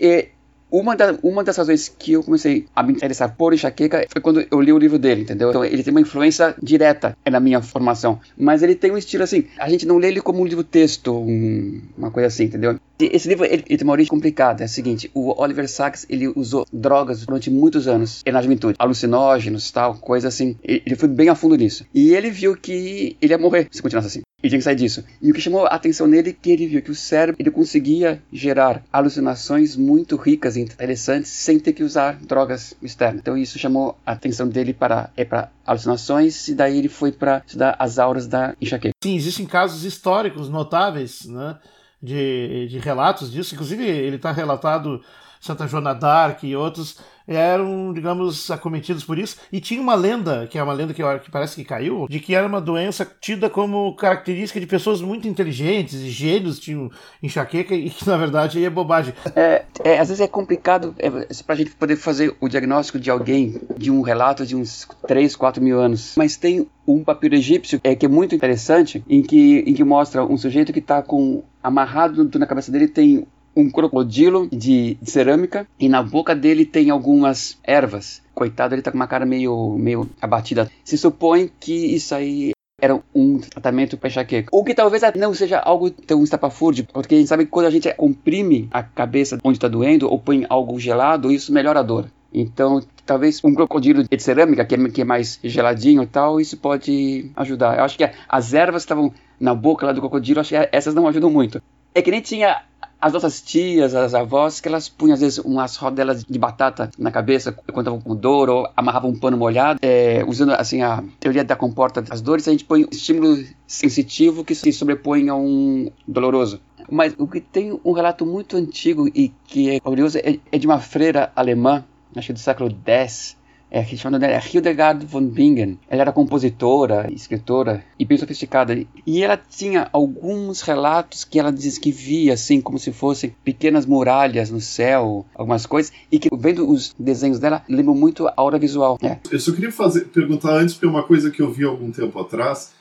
uma, 0.72 0.96
da, 0.96 1.14
uma 1.22 1.44
das 1.44 1.56
razões 1.56 1.88
que 1.88 2.12
eu 2.12 2.22
comecei 2.22 2.66
a 2.74 2.82
me 2.82 2.92
interessar 2.92 3.36
por 3.36 3.52
enxaqueca 3.52 4.06
foi 4.08 4.22
quando 4.22 4.44
eu 4.50 4.60
li 4.60 4.72
o 4.72 4.78
livro 4.78 4.98
dele, 4.98 5.22
entendeu? 5.22 5.50
Então 5.50 5.64
ele 5.64 5.82
tem 5.82 5.92
uma 5.92 6.00
influência 6.00 6.54
direta 6.60 7.16
na 7.30 7.38
minha 7.38 7.60
formação. 7.60 8.18
Mas 8.36 8.62
ele 8.62 8.74
tem 8.74 8.90
um 8.90 8.96
estilo 8.96 9.22
assim, 9.22 9.44
a 9.58 9.68
gente 9.68 9.86
não 9.86 9.98
lê 9.98 10.08
ele 10.08 10.20
como 10.22 10.40
um 10.40 10.46
livro 10.46 10.64
texto, 10.64 11.12
um, 11.12 11.80
uma 11.96 12.10
coisa 12.10 12.28
assim, 12.28 12.44
entendeu? 12.44 12.78
Esse 12.98 13.28
livro 13.28 13.44
ele, 13.44 13.64
ele, 13.66 13.76
tem 13.76 13.84
uma 13.84 13.92
origem 13.92 14.10
complicada. 14.10 14.62
É 14.62 14.66
o 14.66 14.68
seguinte: 14.68 15.10
o 15.12 15.40
Oliver 15.40 15.68
Sacks 15.68 16.06
ele 16.08 16.28
usou 16.28 16.66
drogas 16.72 17.26
durante 17.26 17.50
muitos 17.50 17.88
anos 17.88 18.22
na 18.24 18.40
juventude, 18.40 18.76
alucinógenos, 18.78 19.70
tal, 19.70 19.96
coisa 19.96 20.28
assim. 20.28 20.56
Ele 20.62 20.94
foi 20.96 21.08
bem 21.08 21.28
a 21.28 21.34
fundo 21.34 21.56
nisso. 21.56 21.84
E 21.92 22.14
ele 22.14 22.30
viu 22.30 22.56
que 22.56 23.16
ele 23.20 23.32
ia 23.32 23.38
morrer 23.38 23.68
se 23.70 23.82
continuasse 23.82 24.08
assim. 24.08 24.22
E 24.42 24.48
tinha 24.48 24.58
que 24.58 24.64
sair 24.64 24.74
disso. 24.74 25.04
E 25.20 25.30
o 25.30 25.34
que 25.34 25.40
chamou 25.40 25.66
a 25.66 25.68
atenção 25.68 26.06
nele 26.06 26.30
é 26.30 26.32
que 26.32 26.50
ele 26.50 26.66
viu 26.66 26.82
que 26.82 26.90
o 26.90 26.94
cérebro 26.94 27.40
ele 27.40 27.50
conseguia 27.50 28.20
gerar 28.32 28.84
alucinações 28.92 29.76
muito 29.76 30.16
ricas 30.16 30.56
e 30.56 30.62
interessantes 30.62 31.31
sem 31.31 31.59
ter 31.59 31.73
que 31.73 31.83
usar 31.83 32.16
drogas 32.16 32.75
externas. 32.83 33.21
Então 33.21 33.37
isso 33.37 33.59
chamou 33.59 33.99
a 34.07 34.12
atenção 34.12 34.49
dele 34.49 34.73
para, 34.73 35.11
é 35.16 35.25
para 35.25 35.50
alucinações 35.66 36.49
e 36.49 36.54
daí 36.54 36.78
ele 36.78 36.88
foi 36.88 37.12
para 37.12 37.42
estudar 37.47 37.76
as 37.78 37.99
auras 37.99 38.26
da 38.26 38.54
enxaqueca. 38.61 38.95
Sim, 39.02 39.16
existem 39.16 39.47
casos 39.47 39.85
históricos 39.85 40.49
notáveis, 40.49 41.26
né? 41.26 41.59
De, 42.02 42.66
de 42.69 42.81
relatos 42.81 43.31
disso, 43.31 43.54
inclusive 43.54 43.85
ele 43.85 44.16
está 44.16 44.33
relatado 44.33 45.01
Santa 45.40 45.68
Joana 45.68 45.94
d'Arc 45.94 46.42
e 46.44 46.57
outros 46.57 46.98
eram, 47.26 47.92
digamos, 47.92 48.50
acometidos 48.50 49.04
por 49.04 49.18
isso. 49.18 49.37
E 49.52 49.61
tinha 49.61 49.80
uma 49.80 49.94
lenda, 49.94 50.46
que 50.46 50.58
é 50.58 50.62
uma 50.62 50.72
lenda 50.72 50.94
que, 50.94 51.02
que 51.20 51.30
parece 51.30 51.56
que 51.56 51.64
caiu, 51.64 52.06
de 52.08 52.20
que 52.20 52.35
era 52.35 52.46
uma 52.46 52.61
doença 52.61 53.11
tida 53.20 53.48
como 53.48 53.94
característica 53.96 54.61
de 54.61 54.66
pessoas 54.66 55.00
muito 55.00 55.28
inteligentes 55.28 55.94
e 55.94 56.11
gênios 56.11 56.58
tinham 56.58 56.90
enxaqueca 57.22 57.74
e 57.74 57.90
que 57.90 58.06
na 58.06 58.16
verdade 58.16 58.64
é 58.64 58.70
bobagem. 58.70 59.14
É, 59.35 59.64
é, 59.85 59.98
às 59.98 60.08
vezes 60.08 60.20
é 60.20 60.28
complicado 60.28 60.94
é, 60.98 61.11
para 61.11 61.54
a 61.54 61.56
gente 61.56 61.70
poder 61.72 61.96
fazer 61.96 62.35
o 62.40 62.48
diagnóstico 62.48 62.98
de 62.98 63.11
alguém 63.11 63.61
de 63.76 63.90
um 63.90 64.02
relato 64.02 64.44
de 64.46 64.56
uns 64.56 64.87
3, 65.06 65.37
4 65.37 65.62
mil 65.62 65.80
anos. 65.80 66.14
Mas 66.16 66.37
tem 66.37 66.68
um 66.87 67.04
papiro 67.04 67.35
egípcio 67.35 67.80
é, 67.85 67.94
que 67.94 68.06
é 68.06 68.08
muito 68.08 68.35
interessante, 68.35 69.04
em 69.08 69.22
que, 69.22 69.64
em 69.66 69.74
que 69.74 69.85
mostra 69.85 70.24
um 70.24 70.37
sujeito 70.37 70.72
que 70.72 70.78
está 70.78 71.02
com 71.02 71.44
amarrado 71.62 72.28
na 72.38 72.46
cabeça 72.46 72.72
dele 72.72 72.88
tem 72.88 73.26
um 73.56 73.70
crocodilo 73.70 74.48
de, 74.50 74.96
cerâmica 75.02 75.66
e 75.78 75.88
na 75.88 76.02
boca 76.02 76.34
dele 76.34 76.64
tem 76.64 76.90
algumas 76.90 77.58
ervas. 77.62 78.22
Coitado, 78.34 78.74
ele 78.74 78.82
tá 78.82 78.90
com 78.90 78.96
uma 78.96 79.06
cara 79.06 79.26
meio, 79.26 79.76
meio 79.78 80.08
abatida. 80.20 80.70
Se 80.84 80.96
supõe 80.96 81.50
que 81.60 81.72
isso 81.72 82.14
aí 82.14 82.52
era 82.80 82.98
um 83.14 83.38
tratamento 83.38 83.96
para 83.96 84.08
enxaqueca. 84.08 84.48
O 84.50 84.64
que 84.64 84.74
talvez 84.74 85.02
não 85.16 85.32
seja 85.32 85.58
algo 85.58 85.88
tão 85.90 86.24
estapafúrdio, 86.24 86.86
porque 86.92 87.14
a 87.14 87.18
gente 87.18 87.28
sabe 87.28 87.44
que 87.44 87.50
quando 87.50 87.66
a 87.66 87.70
gente 87.70 87.92
comprime 87.94 88.68
a 88.72 88.82
cabeça 88.82 89.38
onde 89.44 89.58
está 89.58 89.68
doendo 89.68 90.10
ou 90.10 90.18
põe 90.18 90.44
algo 90.48 90.80
gelado, 90.80 91.30
isso 91.30 91.52
melhora 91.52 91.80
a 91.80 91.82
dor. 91.82 92.06
Então, 92.34 92.82
talvez 93.04 93.40
um 93.44 93.54
crocodilo 93.54 94.02
de 94.02 94.18
cerâmica, 94.18 94.64
que 94.64 94.74
é, 94.74 94.88
que 94.88 95.02
é 95.02 95.04
mais 95.04 95.38
geladinho 95.44 96.02
e 96.02 96.06
tal, 96.06 96.40
isso 96.40 96.56
pode 96.56 97.30
ajudar. 97.36 97.78
Eu 97.78 97.84
acho 97.84 97.96
que 97.96 98.10
as 98.28 98.54
ervas 98.54 98.82
estavam 98.82 99.12
na 99.38 99.54
boca 99.54 99.86
lá 99.86 99.92
do 99.92 100.00
crocodilo, 100.00 100.40
acho 100.40 100.50
que 100.50 100.68
essas 100.72 100.94
não 100.94 101.06
ajudam 101.06 101.30
muito. 101.30 101.62
É 101.94 102.00
que 102.00 102.10
nem 102.10 102.22
tinha 102.22 102.62
as 103.02 103.12
nossas 103.12 103.42
tias, 103.42 103.96
as 103.96 104.14
avós, 104.14 104.60
que 104.60 104.68
elas 104.68 104.88
punham 104.88 105.14
às 105.14 105.20
vezes 105.20 105.38
umas 105.38 105.74
rodelas 105.74 106.24
de 106.24 106.38
batata 106.38 106.88
na 106.96 107.10
cabeça 107.10 107.50
quando 107.50 107.80
estavam 107.80 108.00
com 108.00 108.14
dor 108.14 108.48
ou 108.48 108.70
amarravam 108.76 109.10
um 109.10 109.18
pano 109.18 109.36
molhado, 109.36 109.80
é, 109.82 110.24
usando 110.24 110.52
assim 110.52 110.82
a 110.82 111.02
teoria 111.18 111.42
da 111.42 111.56
comporta 111.56 112.00
das 112.00 112.20
dores, 112.20 112.46
a 112.46 112.52
gente 112.52 112.64
põe 112.64 112.84
um 112.84 112.88
estímulo 112.92 113.44
sensitivo 113.66 114.44
que 114.44 114.54
se 114.54 114.72
sobrepõe 114.72 115.28
a 115.28 115.34
um 115.34 115.90
doloroso. 116.06 116.60
Mas 116.88 117.12
o 117.18 117.26
que 117.26 117.40
tem 117.40 117.76
um 117.84 117.92
relato 117.92 118.24
muito 118.24 118.56
antigo 118.56 119.08
e 119.08 119.32
que 119.46 119.70
é 119.70 119.80
curioso 119.80 120.18
é, 120.18 120.38
é 120.52 120.58
de 120.58 120.66
uma 120.68 120.78
freira 120.78 121.32
alemã, 121.34 121.84
acho 122.14 122.28
que 122.28 122.32
do 122.34 122.38
século 122.38 122.70
X, 122.86 123.36
é, 123.72 123.82
chamada 123.96 124.18
dela 124.18 124.35
é 124.35 124.42
Hildegard 124.54 125.06
von 125.06 125.24
Bingen. 125.24 125.78
Ela 125.88 126.02
era 126.02 126.12
compositora, 126.12 127.11
escritora 127.11 127.82
e 127.98 128.04
bem 128.04 128.18
sofisticada. 128.18 128.78
E 129.06 129.22
ela 129.22 129.38
tinha 129.38 129.88
alguns 129.90 130.61
relatos 130.61 131.24
que 131.24 131.40
ela 131.40 131.50
diz 131.50 131.78
que 131.78 131.90
via, 131.90 132.35
assim, 132.35 132.61
como 132.61 132.78
se 132.78 132.92
fossem 132.92 133.35
pequenas 133.42 133.87
muralhas 133.87 134.50
no 134.50 134.61
céu, 134.61 135.24
algumas 135.35 135.64
coisas, 135.64 135.90
e 136.11 136.18
que 136.18 136.28
vendo 136.37 136.70
os 136.70 136.94
desenhos 136.98 137.38
dela, 137.38 137.64
lembram 137.66 137.94
muito 137.94 138.28
a 138.28 138.35
aura 138.37 138.58
visual. 138.58 138.98
É. 139.02 139.16
Eu 139.30 139.40
só 139.40 139.52
queria 139.52 139.72
fazer, 139.72 140.02
perguntar 140.08 140.52
antes, 140.52 140.74
porque 140.74 140.87
uma 140.87 141.04
coisa 141.04 141.30
que 141.30 141.40
eu 141.40 141.50
vi 141.50 141.64
algum 141.64 141.90
tempo 141.90 142.20
atrás, 142.20 142.74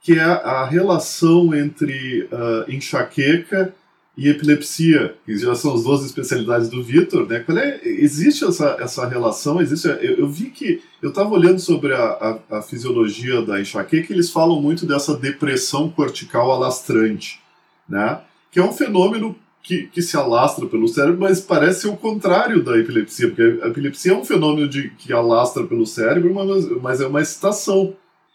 que 0.00 0.14
é 0.14 0.22
a 0.22 0.66
relação 0.66 1.54
entre 1.54 2.24
uh, 2.24 2.68
enxaqueca 2.68 3.72
e 4.16 4.28
epilepsia, 4.28 5.14
que 5.24 5.36
já 5.38 5.54
são 5.54 5.74
as 5.74 5.84
duas 5.84 6.04
especialidades 6.04 6.68
do 6.68 6.82
Vitor, 6.82 7.26
né? 7.26 7.44
É, 7.48 7.88
existe 7.88 8.44
essa, 8.44 8.76
essa 8.78 9.06
relação? 9.06 9.60
Existe? 9.60 9.88
Eu, 9.88 10.18
eu 10.18 10.28
vi 10.28 10.50
que 10.50 10.82
eu 11.00 11.08
estava 11.08 11.30
olhando 11.30 11.58
sobre 11.58 11.94
a, 11.94 12.38
a, 12.50 12.58
a, 12.58 12.62
fisiologia 12.62 13.40
da 13.40 13.60
enxaqueca, 13.60 14.12
eles 14.12 14.30
falam 14.30 14.60
muito 14.60 14.84
dessa 14.84 15.16
depressão 15.16 15.88
cortical 15.88 16.50
alastrante, 16.50 17.40
né? 17.88 18.20
Que 18.50 18.60
é 18.60 18.62
um 18.62 18.72
fenômeno 18.72 19.34
que, 19.62 19.86
que 19.86 20.02
se 20.02 20.16
alastra 20.16 20.66
pelo 20.66 20.88
cérebro, 20.88 21.20
mas 21.20 21.40
parece 21.40 21.82
ser 21.82 21.88
o 21.88 21.96
contrário 21.96 22.62
da 22.62 22.76
epilepsia, 22.76 23.28
porque 23.28 23.60
a 23.62 23.68
epilepsia 23.68 24.12
é 24.12 24.16
um 24.16 24.24
fenômeno 24.24 24.68
de, 24.68 24.90
que 24.90 25.12
alastra 25.12 25.64
pelo 25.64 25.86
cérebro, 25.86 26.34
mas, 26.34 26.68
mas 26.82 27.00
é 27.00 27.06
uma 27.06 27.22
excitação. 27.22 27.94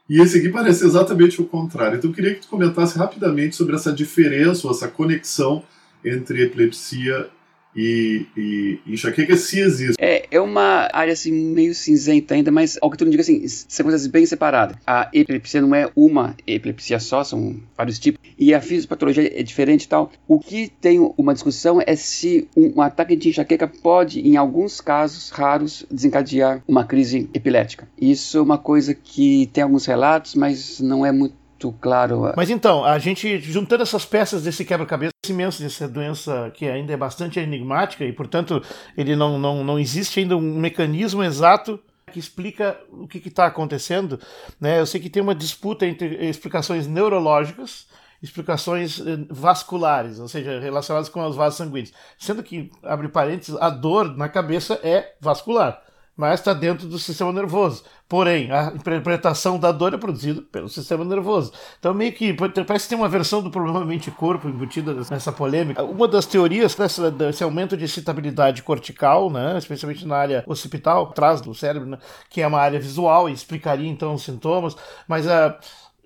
E 0.10 0.22
esse 0.22 0.38
aqui 0.38 0.50
parece 0.50 0.86
exatamente 0.86 1.42
o 1.42 1.46
contrário. 1.46 1.98
Então 1.98 2.10
eu 2.10 2.16
queria 2.16 2.34
que 2.34 2.42
tu 2.42 2.48
comentasse 2.48 2.98
rapidamente 2.98 3.56
sobre 3.56 3.76
essa 3.76 3.92
diferença, 3.92 4.66
ou 4.66 4.74
essa 4.74 4.88
conexão 4.88 5.64
entre 6.04 6.44
epilepsia 6.44 7.30
e, 7.78 8.26
e 8.36 8.80
enxaqueca 8.88 9.38
se 9.38 9.60
existe. 9.60 9.96
É, 10.00 10.26
é 10.32 10.42
uma 10.42 10.90
área 10.92 11.14
assim 11.14 11.32
meio 11.32 11.76
cinzenta 11.76 12.34
ainda, 12.34 12.52
mas 12.52 12.78
ao 12.82 12.90
que 12.90 12.98
tu 12.98 13.06
não 13.06 13.12
diga 13.12 13.22
assim, 13.22 13.48
são 13.48 13.84
coisas 13.84 14.08
bem 14.08 14.26
separadas. 14.26 14.76
A 14.86 15.10
epilepsia 15.14 15.62
não 15.62 15.76
é 15.76 15.90
uma 15.96 16.36
epilepsia 16.48 17.00
só, 17.00 17.24
são 17.24 17.58
vários 17.78 18.00
tipos. 18.00 18.20
E 18.38 18.54
a 18.54 18.60
fisiopatologia 18.60 19.40
é 19.40 19.44
diferente 19.44 19.84
e 19.84 19.88
tal. 19.88 20.12
O 20.28 20.40
que 20.40 20.70
tem 20.82 21.00
uma 21.18 21.34
discussão 21.34 21.80
é 21.86 21.96
se 21.96 22.48
um 22.56 22.82
ataque 22.82 23.16
de 23.16 23.30
enxaqueca 23.30 23.68
pode, 23.68 24.20
em 24.22 24.36
alguns 24.36 24.82
casos 24.82 25.30
raros, 25.30 25.86
desencadear 25.92 26.64
uma 26.68 26.84
crise 26.84 27.30
epilética. 27.34 27.88
Isso 28.00 28.38
é 28.38 28.42
uma 28.42 28.58
coisa 28.58 28.96
que 28.96 29.50
tem 29.54 29.64
alguns 29.64 29.86
relatos, 29.86 30.34
mas 30.34 30.80
não 30.80 31.06
é 31.06 31.12
muito 31.12 31.36
claro. 31.80 32.32
Mas 32.36 32.50
então, 32.50 32.84
a 32.84 32.98
gente, 33.00 33.40
juntando 33.40 33.84
essas 33.84 34.06
peças 34.06 34.44
desse 34.44 34.64
quebra-cabeça 34.64 35.17
imenso 35.32 35.62
dessa 35.62 35.88
doença 35.88 36.52
que 36.54 36.68
ainda 36.68 36.94
é 36.94 36.98
bastante 36.98 37.40
enigmática 37.40 38.04
e, 38.04 38.12
portanto, 38.12 38.62
ele 38.98 39.16
não, 39.16 39.38
não, 39.38 39.64
não 39.64 39.80
existe 39.80 40.20
ainda 40.20 40.36
um 40.36 40.60
mecanismo 40.60 41.24
exato 41.24 41.80
que 42.12 42.20
explica 42.20 42.80
o 42.90 43.08
que 43.08 43.28
está 43.28 43.46
acontecendo. 43.46 44.20
Né? 44.60 44.80
Eu 44.80 44.86
sei 44.86 45.00
que 45.02 45.10
tem 45.10 45.22
uma 45.22 45.36
disputa 45.36 45.86
entre 45.86 46.28
explicações 46.28 46.88
neurológicas 46.88 47.88
explicações 48.20 49.00
eh, 49.00 49.20
vasculares, 49.30 50.18
ou 50.18 50.28
seja, 50.28 50.60
relacionadas 50.60 51.08
com 51.08 51.24
os 51.24 51.36
vasos 51.36 51.58
sanguíneos. 51.58 51.94
Sendo 52.18 52.42
que, 52.42 52.72
abre 52.82 53.08
parênteses, 53.08 53.56
a 53.60 53.70
dor 53.70 54.18
na 54.18 54.28
cabeça 54.28 54.80
é 54.84 55.14
vascular 55.22 55.84
mas 56.18 56.40
está 56.40 56.54
dentro 56.54 56.88
do 56.88 56.98
sistema 56.98 57.32
nervoso. 57.32 57.84
Porém, 58.10 58.52
a 58.52 58.74
interpretação 58.76 59.60
da 59.60 59.72
dor 59.72 59.94
é 59.94 59.98
produzida 59.98 60.42
pelo 60.42 60.68
sistema 60.68 61.06
nervoso. 61.06 61.54
Então, 61.78 61.94
meio 61.94 62.12
que 62.12 62.34
parece 62.34 62.86
que 62.86 62.90
tem 62.90 62.98
uma 62.98 63.08
versão 63.08 63.42
do 63.42 63.52
problema 63.52 63.86
mente-corpo 63.86 64.50
embutida 64.50 64.96
nessa 65.10 65.32
polêmica. 65.32 65.84
Uma 65.84 66.08
das 66.08 66.26
teorias 66.26 66.74
desse, 66.74 67.12
desse 67.12 67.44
aumento 67.44 67.78
de 67.78 67.86
excitabilidade 67.86 68.64
cortical, 68.64 69.30
né, 69.30 69.58
especialmente 69.58 70.06
na 70.08 70.16
área 70.16 70.44
occipital, 70.48 71.04
atrás 71.04 71.40
do 71.42 71.54
cérebro, 71.54 71.88
né, 71.88 72.00
que 72.30 72.42
é 72.42 72.48
uma 72.48 72.60
área 72.60 72.80
visual 72.80 73.30
e 73.30 73.34
explicaria 73.34 73.90
então 73.90 74.14
os 74.14 74.24
sintomas, 74.24 74.76
mas 75.08 75.26
uh, 75.26 75.54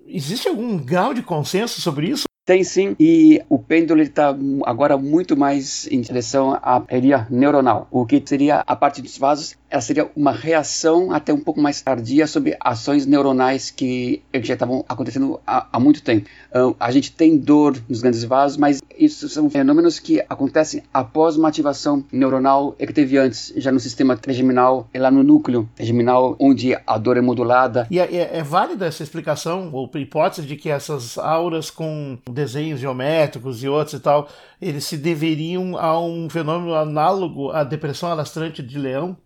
existe 0.08 0.48
algum 0.48 0.78
grau 0.78 1.14
de 1.14 1.22
consenso 1.22 1.80
sobre 1.80 2.10
isso? 2.10 2.31
Tem 2.44 2.64
sim, 2.64 2.96
e 3.00 3.40
o 3.48 3.60
pêndulo 3.60 4.02
está 4.02 4.36
agora 4.66 4.98
muito 4.98 5.38
mais 5.38 5.88
em 5.92 6.02
direção 6.02 6.54
à 6.54 6.84
área 6.90 7.28
neuronal, 7.30 7.88
o 7.92 8.04
que 8.04 8.20
seria 8.26 8.64
a 8.66 8.76
parte 8.76 9.00
dos 9.00 9.16
vasos 9.16 9.56
ela 9.72 9.82
seria 9.82 10.12
uma 10.16 10.34
reação 10.34 11.14
até 11.14 11.34
um 11.34 11.40
pouco 11.40 11.62
mais 11.62 11.82
tardia 11.82 12.28
sobre 12.28 12.58
ações 12.60 13.06
neuronais 13.06 13.72
que 13.72 14.22
já 14.44 14.54
estavam 14.54 14.84
acontecendo 14.88 15.40
há, 15.48 15.66
há 15.72 15.80
muito 15.80 16.04
tempo. 16.04 16.30
A 16.78 16.92
gente 16.92 17.14
tem 17.14 17.38
dor 17.38 17.82
nos 17.88 18.02
grandes 18.02 18.26
vasos, 18.26 18.58
mas 18.58 18.82
isso 19.00 19.30
são 19.30 19.50
fenômenos 19.50 19.98
que 19.98 20.22
acontecem 20.30 20.84
após 20.94 21.38
uma 21.38 21.48
ativação 21.48 22.04
neuronal 22.12 22.74
que 22.74 22.92
teve 22.92 23.18
antes, 23.18 23.54
já 23.56 23.72
no 23.72 23.80
sistema 23.80 24.18
trigeminal, 24.18 24.90
lá 24.94 25.10
no 25.10 25.24
núcleo 25.24 25.70
trigeminal, 25.74 26.36
onde 26.38 26.78
a 26.86 26.98
dor 26.98 27.16
é 27.16 27.22
modulada. 27.22 27.88
E 27.90 27.98
é, 27.98 28.14
é, 28.14 28.38
é 28.40 28.44
válida 28.44 28.86
essa 28.86 29.04
explicação, 29.04 29.70
ou 29.72 29.90
hipótese 29.96 30.46
de 30.46 30.58
que 30.58 30.70
essas 30.70 31.18
auras 31.18 31.70
com 31.70 32.18
desenhos 32.32 32.80
geométricos 32.80 33.64
e 33.64 33.68
outros 33.68 33.94
e 33.96 34.00
tal, 34.00 34.30
eles 34.62 34.86
se 34.86 34.98
deveriam 34.98 35.78
a 35.78 36.00
um 36.00 36.30
fenômeno 36.30 36.74
análogo 36.74 37.52
à 37.52 37.64
depressão 37.64 38.10
alastrante 38.10 38.64
de 38.64 38.78
leão? 38.78 39.18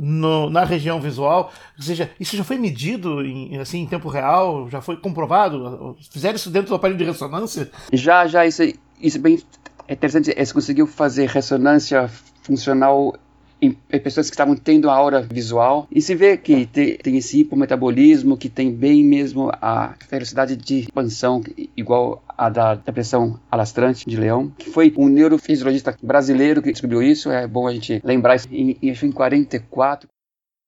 no, 0.00 0.48
na 0.48 0.64
região 0.64 1.00
visual. 1.00 1.52
Ou 1.76 1.82
seja, 1.82 2.10
isso 2.18 2.36
já 2.36 2.42
foi 2.42 2.58
medido 2.58 3.22
em, 3.24 3.58
assim, 3.58 3.80
em 3.80 3.86
tempo 3.86 4.08
real? 4.08 4.68
Já 4.70 4.80
foi 4.80 4.96
comprovado? 4.96 5.96
Fizeram 6.10 6.36
isso 6.36 6.50
dentro 6.50 6.70
do 6.70 6.74
aparelho 6.74 6.98
de 6.98 7.04
ressonância? 7.04 7.70
Já, 7.92 8.26
já. 8.26 8.46
Isso, 8.46 8.62
isso 8.98 9.18
é 9.18 9.20
bem 9.20 9.42
interessante. 9.88 10.34
Você 10.34 10.54
conseguiu 10.54 10.86
fazer 10.86 11.28
ressonância 11.28 12.10
funcional 12.42 13.14
em 13.60 13.72
pessoas 13.72 14.28
que 14.28 14.34
estavam 14.34 14.56
tendo 14.56 14.88
a 14.88 14.94
aura 14.94 15.20
visual. 15.22 15.86
E 15.90 16.00
se 16.00 16.14
vê 16.14 16.36
que 16.36 16.66
tem, 16.66 16.96
tem 16.96 17.16
esse 17.16 17.40
hipometabolismo 17.40 18.36
que 18.36 18.48
tem 18.48 18.72
bem 18.72 19.04
mesmo 19.04 19.50
a 19.60 19.94
velocidade 20.10 20.56
de 20.56 20.80
expansão 20.80 21.42
igual 21.76 22.22
a 22.36 22.48
da 22.48 22.74
depressão 22.74 23.38
alastrante 23.50 24.08
de 24.08 24.16
leão, 24.16 24.52
que 24.56 24.70
foi 24.70 24.92
um 24.96 25.08
neurofisiologista 25.08 25.96
brasileiro 26.02 26.62
que 26.62 26.72
descobriu 26.72 27.02
isso, 27.02 27.30
é 27.30 27.46
bom 27.46 27.66
a 27.66 27.72
gente 27.72 28.00
lembrar 28.04 28.36
isso, 28.36 28.48
em, 28.50 28.76
em 28.82 29.12
44. 29.12 30.08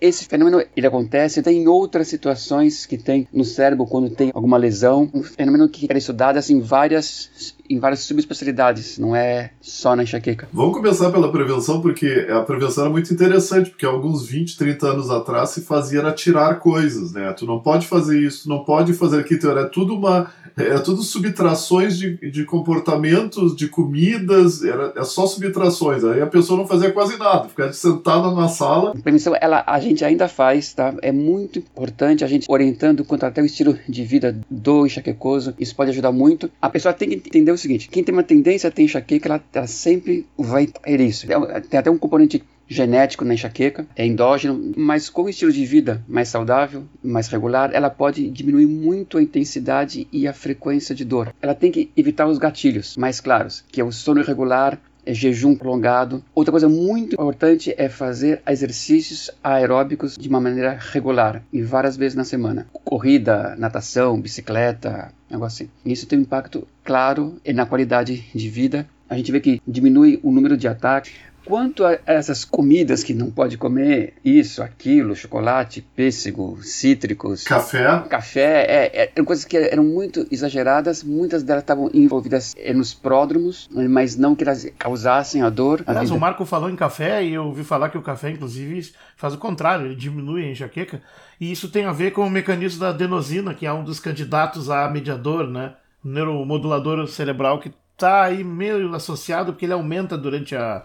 Esse 0.00 0.24
fenômeno 0.24 0.61
ele 0.76 0.87
acontece 0.87 1.40
em 1.48 1.68
outras 1.68 2.09
situações 2.09 2.85
que 2.87 2.98
tem 2.98 3.28
no 3.33 3.44
cérebro 3.44 3.87
quando 3.87 4.11
tem 4.11 4.33
alguma 4.35 4.57
lesão, 4.57 5.09
um 5.14 5.22
fenômeno 5.22 5.68
que 5.68 5.87
é 5.88 5.96
estudado 5.96 6.38
assim, 6.38 6.61
várias 6.61 7.55
em 7.68 7.79
várias 7.79 8.01
subespecialidades, 8.01 8.98
não 8.98 9.14
é 9.14 9.51
só 9.61 9.96
na 9.96 10.03
enxaqueca. 10.03 10.48
Vamos 10.53 10.75
começar 10.75 11.11
pela 11.11 11.31
prevenção, 11.31 11.81
porque 11.81 12.27
a 12.31 12.40
prevenção 12.40 12.87
é 12.87 12.88
muito 12.88 13.12
interessante, 13.12 13.70
porque 13.70 13.87
alguns 13.87 14.27
20, 14.27 14.57
30 14.57 14.87
anos 14.87 15.11
atrás 15.11 15.51
se 15.51 15.62
fazia 15.62 16.01
era 16.01 16.12
tirar 16.12 16.59
coisas, 16.59 17.12
né? 17.12 17.33
Tu 17.33 17.46
não 17.46 17.61
pode 17.61 17.87
fazer 17.87 18.20
isso, 18.20 18.44
tu 18.44 18.48
não 18.48 18.64
pode 18.64 18.92
fazer 18.92 19.20
aquilo, 19.20 19.59
é 19.59 19.64
tudo 19.64 19.94
uma 19.94 20.31
é 20.57 20.79
tudo 20.79 21.03
subtrações 21.03 21.96
de, 21.96 22.16
de 22.31 22.44
comportamentos, 22.44 23.57
de 23.57 23.68
comidas, 23.68 24.62
era, 24.62 24.92
é 24.96 25.05
só 25.05 25.27
subtrações. 25.27 26.05
Aí 26.05 26.20
a 26.20 26.27
pessoa 26.27 26.59
não 26.59 26.66
fazia 26.66 26.90
quase 26.90 27.18
nada, 27.18 27.48
ficava 27.48 27.72
sentada 27.72 28.31
na 28.31 28.48
sala. 28.48 28.94
Permissão, 29.03 29.35
ela, 29.40 29.64
a 29.66 29.81
gente 29.81 30.05
ainda 30.05 30.29
faz, 30.29 30.75
tá? 30.75 30.94
É 31.01 31.12
muito 31.12 31.59
importante 31.59 32.25
a 32.25 32.27
gente 32.27 32.46
orientando 32.51 33.05
quanto 33.05 33.25
até 33.25 33.40
o 33.40 33.46
estilo 33.46 33.79
de 33.88 34.05
vida 34.05 34.38
do 34.51 34.87
enxaquecoso. 34.87 35.55
Isso 35.59 35.75
pode 35.75 35.90
ajudar 35.90 36.12
muito. 36.12 36.51
A 36.61 36.68
pessoa 36.68 36.92
tem 36.92 37.09
que 37.09 37.14
entender 37.14 37.52
o 37.55 37.59
seguinte: 37.59 37.88
quem 37.88 38.03
tem 38.03 38.12
uma 38.12 38.23
tendência 38.23 38.69
a 38.69 38.71
ter 38.71 38.83
enxaqueca, 38.83 39.29
ela, 39.29 39.45
ela 39.53 39.67
sempre 39.67 40.27
vai 40.37 40.67
ter 40.67 41.01
isso. 41.01 41.27
Tem 41.69 41.79
até 41.79 41.91
um 41.91 41.99
componente 41.99 42.43
genético 42.69 43.25
na 43.25 43.35
enxaqueca, 43.35 43.87
é 43.95 44.07
endógeno, 44.07 44.73
mas 44.77 45.11
com 45.11 45.29
estilo 45.29 45.53
de 45.53 45.65
vida 45.65 46.03
mais 46.09 46.29
saudável, 46.29 46.85
mais 47.03 47.29
regular, 47.29 47.71
ela 47.73 47.91
pode 47.91 48.29
diminuir 48.31 48.67
muito 48.67 49.19
a 49.19 49.23
intensidade 49.23 50.09
e 50.11 50.27
a 50.27 50.33
frequência 50.33 50.95
de 50.95 51.05
dor. 51.05 51.35
Ela 51.41 51.55
tem 51.55 51.71
que 51.71 51.91
evitar 51.97 52.27
os 52.27 52.38
gatilhos 52.38 52.97
mais 52.97 53.21
claros, 53.21 53.65
que 53.71 53.81
é 53.81 53.85
o 53.85 53.93
sono 53.93 54.21
irregular, 54.21 54.75
é 54.75 54.79
jejum 55.07 55.55
prolongado. 55.55 56.23
Outra 56.35 56.53
coisa 56.53 56.69
muito 56.69 57.15
importante 57.15 57.75
é 57.77 57.88
fazer 57.88 58.43
exercícios 58.47 59.31
aeróbicos 59.43 60.17
de 60.17 60.29
uma 60.29 60.41
maneira 60.41 60.79
regular 60.79 61.43
e 61.53 61.62
várias 61.62 61.97
vezes 61.97 62.17
na 62.17 62.25
semana. 62.25 62.67
Corrida, 62.85 63.55
natação, 63.57 64.21
bicicleta, 64.21 65.12
algo 65.31 65.45
assim. 65.45 65.69
Isso 65.85 66.07
tem 66.07 66.19
um 66.19 66.23
impacto 66.23 66.67
claro 66.85 67.37
na 67.55 67.67
qualidade 67.67 68.25
de 68.35 68.49
vida. 68.49 68.87
A 69.09 69.17
gente 69.17 69.33
vê 69.33 69.41
que 69.41 69.61
diminui 69.67 70.21
o 70.23 70.31
número 70.31 70.57
de 70.57 70.69
ataques. 70.69 71.12
Quanto 71.44 71.85
a 71.85 71.98
essas 72.07 72.44
comidas 72.44 73.02
que 73.02 73.12
não 73.12 73.31
pode 73.31 73.59
comer, 73.59 74.14
isso, 74.24 74.62
aquilo, 74.62 75.14
chocolate, 75.16 75.81
pêssego, 75.81 76.59
cítricos, 76.62 77.44
café, 77.44 78.05
café, 78.09 78.66
é, 78.68 79.02
é, 79.02 79.12
eram 79.14 79.24
coisas 79.24 79.44
que 79.44 79.57
eram 79.57 79.85
muito 79.85 80.26
exageradas. 80.31 81.02
Muitas 81.02 81.42
delas 81.42 81.62
estavam 81.62 81.90
envolvidas 81.92 82.55
é, 82.57 82.72
nos 82.72 82.94
pródromos, 82.94 83.68
mas 83.70 84.16
não 84.16 84.35
que 84.35 84.44
elas 84.44 84.66
causassem 84.78 85.42
a 85.42 85.50
dor. 85.50 85.83
Aliás, 85.87 86.11
o 86.11 86.18
Marco 86.18 86.44
falou 86.44 86.70
em 86.70 86.76
café 86.76 87.24
e 87.24 87.35
eu 87.35 87.46
ouvi 87.46 87.64
falar 87.64 87.90
que 87.90 87.98
o 87.98 88.02
café, 88.02 88.31
inclusive, 88.31 88.92
faz 89.16 89.35
o 89.35 89.38
contrário, 89.38 89.87
ele 89.87 89.96
diminui 89.96 90.44
a 90.44 90.50
enxaqueca. 90.50 91.02
E 91.40 91.50
isso 91.50 91.68
tem 91.68 91.85
a 91.85 91.92
ver 91.92 92.12
com 92.12 92.24
o 92.24 92.31
mecanismo 92.31 92.81
da 92.81 92.90
adenosina, 92.90 93.52
que 93.52 93.66
é 93.66 93.72
um 93.72 93.83
dos 93.83 93.98
candidatos 93.98 94.70
a 94.70 94.88
mediador, 94.88 95.48
né? 95.48 95.74
Neuromodulador 96.05 97.07
cerebral 97.09 97.59
que 97.59 97.72
está 97.92 98.22
aí 98.24 98.42
meio 98.42 98.94
associado 98.94 99.52
porque 99.52 99.64
ele 99.64 99.72
aumenta 99.72 100.18
durante 100.18 100.57
a 100.57 100.85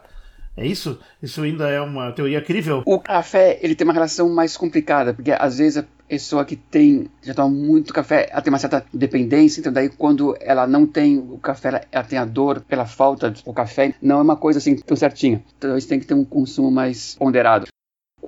é 0.58 0.66
isso? 0.66 1.00
Isso 1.22 1.44
ainda 1.44 1.70
é 1.70 1.80
uma 1.80 2.12
teoria 2.12 2.42
crível? 2.42 2.82
O 2.84 3.00
café, 3.00 3.60
ele 3.62 3.76
tem 3.76 3.86
uma 3.86 3.94
relação 3.94 4.28
mais 4.34 4.58
complicada, 4.58 5.14
porque 5.14 5.32
às 5.32 5.60
vezes 5.60 5.78
a 5.78 5.86
pessoa 6.08 6.44
que 6.44 6.56
tem, 6.56 7.08
já 7.22 7.34
toma 7.34 7.50
muito 7.50 7.94
café, 7.94 8.28
ela 8.32 8.42
tem 8.42 8.52
uma 8.52 8.58
certa 8.58 8.84
dependência, 8.92 9.60
então 9.60 9.72
daí 9.72 9.88
quando 9.90 10.36
ela 10.42 10.66
não 10.66 10.88
tem 10.88 11.20
o 11.20 11.38
café, 11.38 11.86
ela, 11.92 12.04
tem 12.04 12.18
a 12.18 12.26
dor 12.26 12.62
pela 12.62 12.88
falta 12.88 13.30
do 13.30 13.54
café, 13.54 13.94
não 14.02 14.20
é 14.20 14.22
uma 14.24 14.36
coisa 14.36 14.58
assim 14.58 14.76
tão 14.76 14.98
certinha. 14.98 15.44
Então 15.58 15.78
isso 15.78 15.88
tem 15.88 16.00
que 16.00 16.08
ter 16.08 16.16
um 16.16 16.26
consumo 16.26 16.72
mais 16.72 17.16
ponderado. 17.16 17.68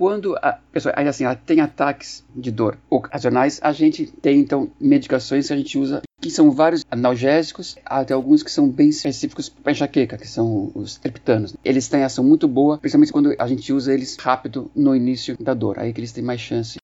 Quando 0.00 0.34
a 0.36 0.58
pessoa 0.72 0.94
assim 0.96 1.24
ela 1.24 1.34
tem 1.34 1.60
ataques 1.60 2.24
de 2.34 2.50
dor 2.50 2.78
ocasionais, 2.88 3.60
a 3.62 3.70
gente 3.70 4.06
tem 4.06 4.40
então 4.40 4.70
medicações 4.80 5.48
que 5.48 5.52
a 5.52 5.56
gente 5.58 5.76
usa 5.76 6.00
que 6.18 6.30
são 6.30 6.50
vários 6.50 6.86
analgésicos, 6.90 7.76
até 7.84 8.14
alguns 8.14 8.42
que 8.42 8.50
são 8.50 8.66
bem 8.66 8.88
específicos 8.88 9.50
para 9.50 9.72
enxaqueca, 9.72 10.16
que 10.16 10.26
são 10.26 10.72
os 10.74 10.96
triptanos. 10.96 11.54
Eles 11.62 11.86
têm 11.86 12.02
ação 12.02 12.24
muito 12.24 12.48
boa, 12.48 12.78
principalmente 12.78 13.12
quando 13.12 13.34
a 13.38 13.46
gente 13.46 13.74
usa 13.74 13.92
eles 13.92 14.16
rápido 14.16 14.70
no 14.74 14.96
início 14.96 15.36
da 15.38 15.52
dor, 15.52 15.78
aí 15.78 15.92
que 15.92 16.00
eles 16.00 16.12
têm 16.12 16.24
mais 16.24 16.40
chance 16.40 16.78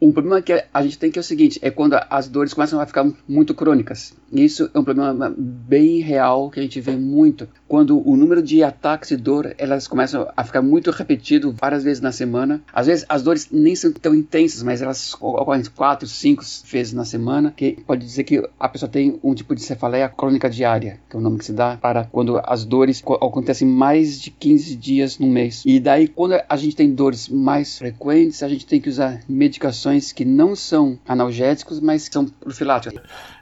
um 0.00 0.12
problema 0.12 0.42
que 0.42 0.52
a 0.72 0.82
gente 0.82 0.98
tem 0.98 1.10
que 1.10 1.18
é 1.18 1.20
o 1.20 1.24
seguinte, 1.24 1.58
é 1.62 1.70
quando 1.70 1.94
as 2.10 2.28
dores 2.28 2.52
começam 2.52 2.80
a 2.80 2.86
ficar 2.86 3.10
muito 3.26 3.54
crônicas. 3.54 4.14
Isso 4.32 4.70
é 4.74 4.78
um 4.78 4.84
problema 4.84 5.34
bem 5.36 6.00
real 6.00 6.50
que 6.50 6.60
a 6.60 6.62
gente 6.62 6.80
vê 6.80 6.96
muito. 6.96 7.48
Quando 7.70 8.02
o 8.04 8.16
número 8.16 8.42
de 8.42 8.64
ataques 8.64 9.10
de 9.10 9.16
dor, 9.16 9.54
elas 9.56 9.86
começam 9.86 10.26
a 10.36 10.42
ficar 10.42 10.60
muito 10.60 10.90
repetido 10.90 11.52
várias 11.52 11.84
vezes 11.84 12.00
na 12.00 12.10
semana. 12.10 12.60
Às 12.72 12.88
vezes 12.88 13.06
as 13.08 13.22
dores 13.22 13.46
nem 13.48 13.76
são 13.76 13.92
tão 13.92 14.12
intensas, 14.12 14.60
mas 14.64 14.82
elas 14.82 15.14
ocorrem 15.14 15.62
quatro, 15.76 16.08
cinco 16.08 16.42
vezes 16.64 16.92
na 16.92 17.04
semana, 17.04 17.54
que 17.56 17.78
pode 17.86 18.04
dizer 18.04 18.24
que 18.24 18.44
a 18.58 18.68
pessoa 18.68 18.90
tem 18.90 19.20
um 19.22 19.32
tipo 19.36 19.54
de 19.54 19.62
cefaleia 19.62 20.08
crônica 20.08 20.50
diária, 20.50 20.98
que 21.08 21.14
é 21.14 21.18
o 21.20 21.22
nome 21.22 21.38
que 21.38 21.44
se 21.44 21.52
dá 21.52 21.76
para 21.76 22.02
quando 22.02 22.40
as 22.42 22.64
dores 22.64 23.00
acontecem 23.06 23.68
mais 23.68 24.20
de 24.20 24.32
15 24.32 24.74
dias 24.74 25.20
no 25.20 25.28
mês. 25.28 25.62
E 25.64 25.78
daí 25.78 26.08
quando 26.08 26.40
a 26.48 26.56
gente 26.56 26.74
tem 26.74 26.92
dores 26.92 27.28
mais 27.28 27.78
frequentes, 27.78 28.42
a 28.42 28.48
gente 28.48 28.66
tem 28.66 28.80
que 28.80 28.88
usar 28.88 29.20
medicações 29.28 30.10
que 30.10 30.24
não 30.24 30.56
são 30.56 30.98
analgésicos, 31.06 31.78
mas 31.78 32.08
são 32.10 32.26
profiláticos. 32.26 33.00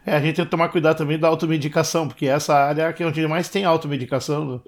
É, 0.08 0.16
a 0.16 0.20
gente 0.20 0.36
tem 0.36 0.44
que 0.44 0.50
tomar 0.50 0.68
cuidado 0.70 0.96
também 0.96 1.18
da 1.18 1.28
automedicação, 1.28 2.08
porque 2.08 2.26
essa 2.26 2.54
área 2.54 2.94
é 2.98 3.06
onde 3.06 3.26
mais 3.26 3.48
tem 3.48 3.64
automedicação. 3.64 4.54
Né? 4.54 4.60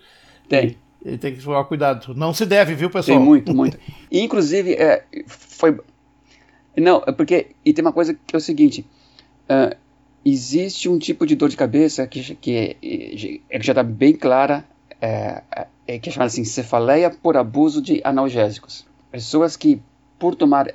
Tem. 0.49 0.77
E 1.05 1.17
tem 1.17 1.35
que 1.35 1.43
tomar 1.43 1.65
cuidado. 1.65 2.15
Não 2.15 2.35
se 2.35 2.45
deve, 2.45 2.75
viu, 2.75 2.91
pessoal? 2.91 3.17
Tem 3.17 3.27
muito, 3.27 3.55
muito. 3.55 3.79
E, 4.11 4.21
inclusive, 4.21 4.75
é, 4.75 5.05
foi. 5.27 5.79
Não, 6.77 7.03
é 7.07 7.13
porque. 7.13 7.49
E 7.65 7.73
tem 7.73 7.83
uma 7.83 7.93
coisa 7.93 8.13
que 8.15 8.37
é 8.37 8.39
o 8.39 8.41
seguinte: 8.41 8.85
uh, 9.49 9.75
existe 10.25 10.89
um 10.89 10.99
tipo 10.99 11.27
de 11.27 11.35
dor 11.35 11.49
de 11.49 11.57
cabeça 11.57 12.07
que, 12.07 12.35
que, 12.35 12.55
é, 12.55 13.41
é 13.49 13.59
que 13.59 13.67
já 13.67 13.73
está 13.73 13.83
bem 13.83 14.15
clara, 14.15 14.65
é, 15.01 15.43
é, 15.87 15.99
que 15.99 16.11
é 16.11 16.13
chamada 16.13 16.27
assim, 16.27 16.45
cefaleia 16.45 17.11
por 17.11 17.37
abuso 17.37 17.81
de 17.81 18.03
analgésicos. 18.05 18.87
Pessoas 19.11 19.57
que, 19.57 19.81
por 20.21 20.35
tomar 20.35 20.71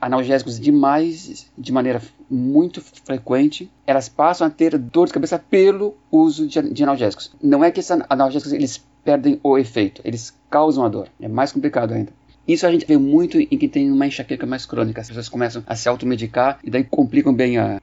analgésicos 0.00 0.58
demais, 0.58 1.46
de 1.56 1.70
maneira 1.70 2.00
muito 2.28 2.80
frequente, 2.80 3.70
elas 3.86 4.08
passam 4.08 4.46
a 4.46 4.50
ter 4.50 4.78
dor 4.78 5.06
de 5.06 5.12
cabeça 5.12 5.38
pelo 5.38 5.94
uso 6.10 6.48
de, 6.48 6.82
analgésicos. 6.82 7.30
Não 7.40 7.62
é 7.62 7.70
que 7.70 7.80
esses 7.80 7.90
analgésicos 8.08 8.52
eles 8.54 8.82
perdem 9.04 9.38
o 9.42 9.58
efeito, 9.58 10.00
eles 10.04 10.34
causam 10.50 10.86
a 10.86 10.88
dor. 10.88 11.08
É 11.20 11.28
mais 11.28 11.52
complicado 11.52 11.92
ainda. 11.92 12.12
Isso 12.48 12.66
a 12.66 12.72
gente 12.72 12.86
vê 12.86 12.96
muito 12.96 13.38
em 13.38 13.46
quem 13.46 13.68
tem 13.68 13.92
uma 13.92 14.06
enxaqueca 14.06 14.46
mais 14.46 14.64
crônica. 14.64 15.02
As 15.02 15.06
pessoas 15.06 15.28
começam 15.28 15.62
a 15.66 15.76
se 15.76 15.86
automedicar 15.86 16.58
e 16.64 16.70
daí 16.70 16.82
complicam 16.82 17.32
bem 17.32 17.58
a. 17.58 17.78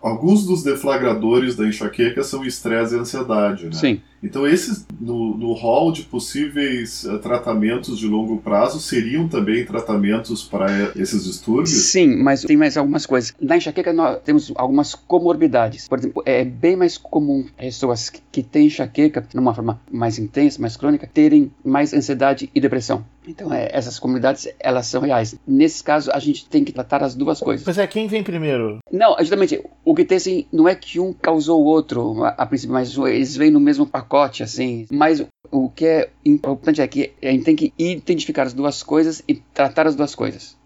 Alguns 0.00 0.46
dos 0.46 0.62
deflagradores 0.62 1.56
da 1.56 1.66
enxaqueca 1.66 2.22
são 2.22 2.44
estresse 2.44 2.94
e 2.94 2.98
ansiedade, 2.98 3.64
né? 3.64 3.72
Sim. 3.72 4.00
Então, 4.22 4.46
esses, 4.46 4.86
no, 5.00 5.36
no 5.36 5.52
hall 5.52 5.92
de 5.92 6.02
possíveis 6.02 7.04
uh, 7.04 7.18
tratamentos 7.18 7.98
de 7.98 8.06
longo 8.06 8.38
prazo, 8.38 8.80
seriam 8.80 9.28
também 9.28 9.64
tratamentos 9.64 10.42
para 10.42 10.92
esses 10.96 11.24
distúrbios? 11.24 11.70
Sim, 11.70 12.16
mas 12.16 12.42
tem 12.42 12.56
mais 12.56 12.76
algumas 12.76 13.06
coisas. 13.06 13.34
Na 13.40 13.56
enxaqueca, 13.56 13.92
nós 13.92 14.20
temos 14.24 14.52
algumas 14.56 14.94
comorbidades. 14.94 15.88
Por 15.88 15.98
exemplo, 15.98 16.22
é 16.26 16.44
bem 16.44 16.76
mais 16.76 16.98
comum 16.98 17.46
pessoas 17.56 18.10
que, 18.10 18.20
que 18.32 18.42
têm 18.42 18.66
enxaqueca, 18.66 19.20
de 19.20 19.38
uma 19.38 19.54
forma 19.54 19.80
mais 19.90 20.18
intensa, 20.18 20.60
mais 20.60 20.76
crônica, 20.76 21.08
terem 21.12 21.52
mais 21.64 21.92
ansiedade 21.94 22.50
e 22.54 22.60
depressão. 22.60 23.04
Então, 23.26 23.52
é, 23.52 23.68
essas 23.72 23.98
comunidades, 23.98 24.48
elas 24.58 24.86
são 24.86 25.02
reais. 25.02 25.36
Nesse 25.46 25.84
caso, 25.84 26.10
a 26.10 26.18
gente 26.18 26.48
tem 26.48 26.64
que 26.64 26.72
tratar 26.72 27.02
as 27.02 27.14
duas 27.14 27.40
coisas. 27.40 27.66
Mas 27.66 27.76
é, 27.76 27.86
quem 27.86 28.08
vem 28.08 28.22
primeiro? 28.22 28.78
Não, 28.90 29.16
justamente, 29.18 29.62
o 29.84 29.94
que 29.94 30.04
tem, 30.04 30.16
assim, 30.16 30.46
não 30.50 30.66
é 30.66 30.74
que 30.74 30.98
um 30.98 31.12
causou 31.12 31.62
o 31.62 31.66
outro, 31.66 32.24
a, 32.24 32.28
a 32.30 32.46
princípio, 32.46 32.72
mas 32.72 32.96
eles 32.96 33.36
vêm 33.36 33.50
no 33.50 33.60
mesmo 33.60 33.86
pacote 33.86 34.07
pacote, 34.08 34.42
assim. 34.42 34.86
Mas 34.90 35.24
o 35.50 35.68
que 35.68 35.84
é 35.84 36.10
importante 36.24 36.80
é 36.80 36.88
que 36.88 37.12
a 37.22 37.26
gente 37.26 37.44
tem 37.44 37.54
que 37.54 37.72
identificar 37.78 38.44
as 38.44 38.54
duas 38.54 38.82
coisas 38.82 39.22
e 39.28 39.34
tratar 39.34 39.86
as 39.86 39.94
duas 39.94 40.14
coisas. 40.14 40.56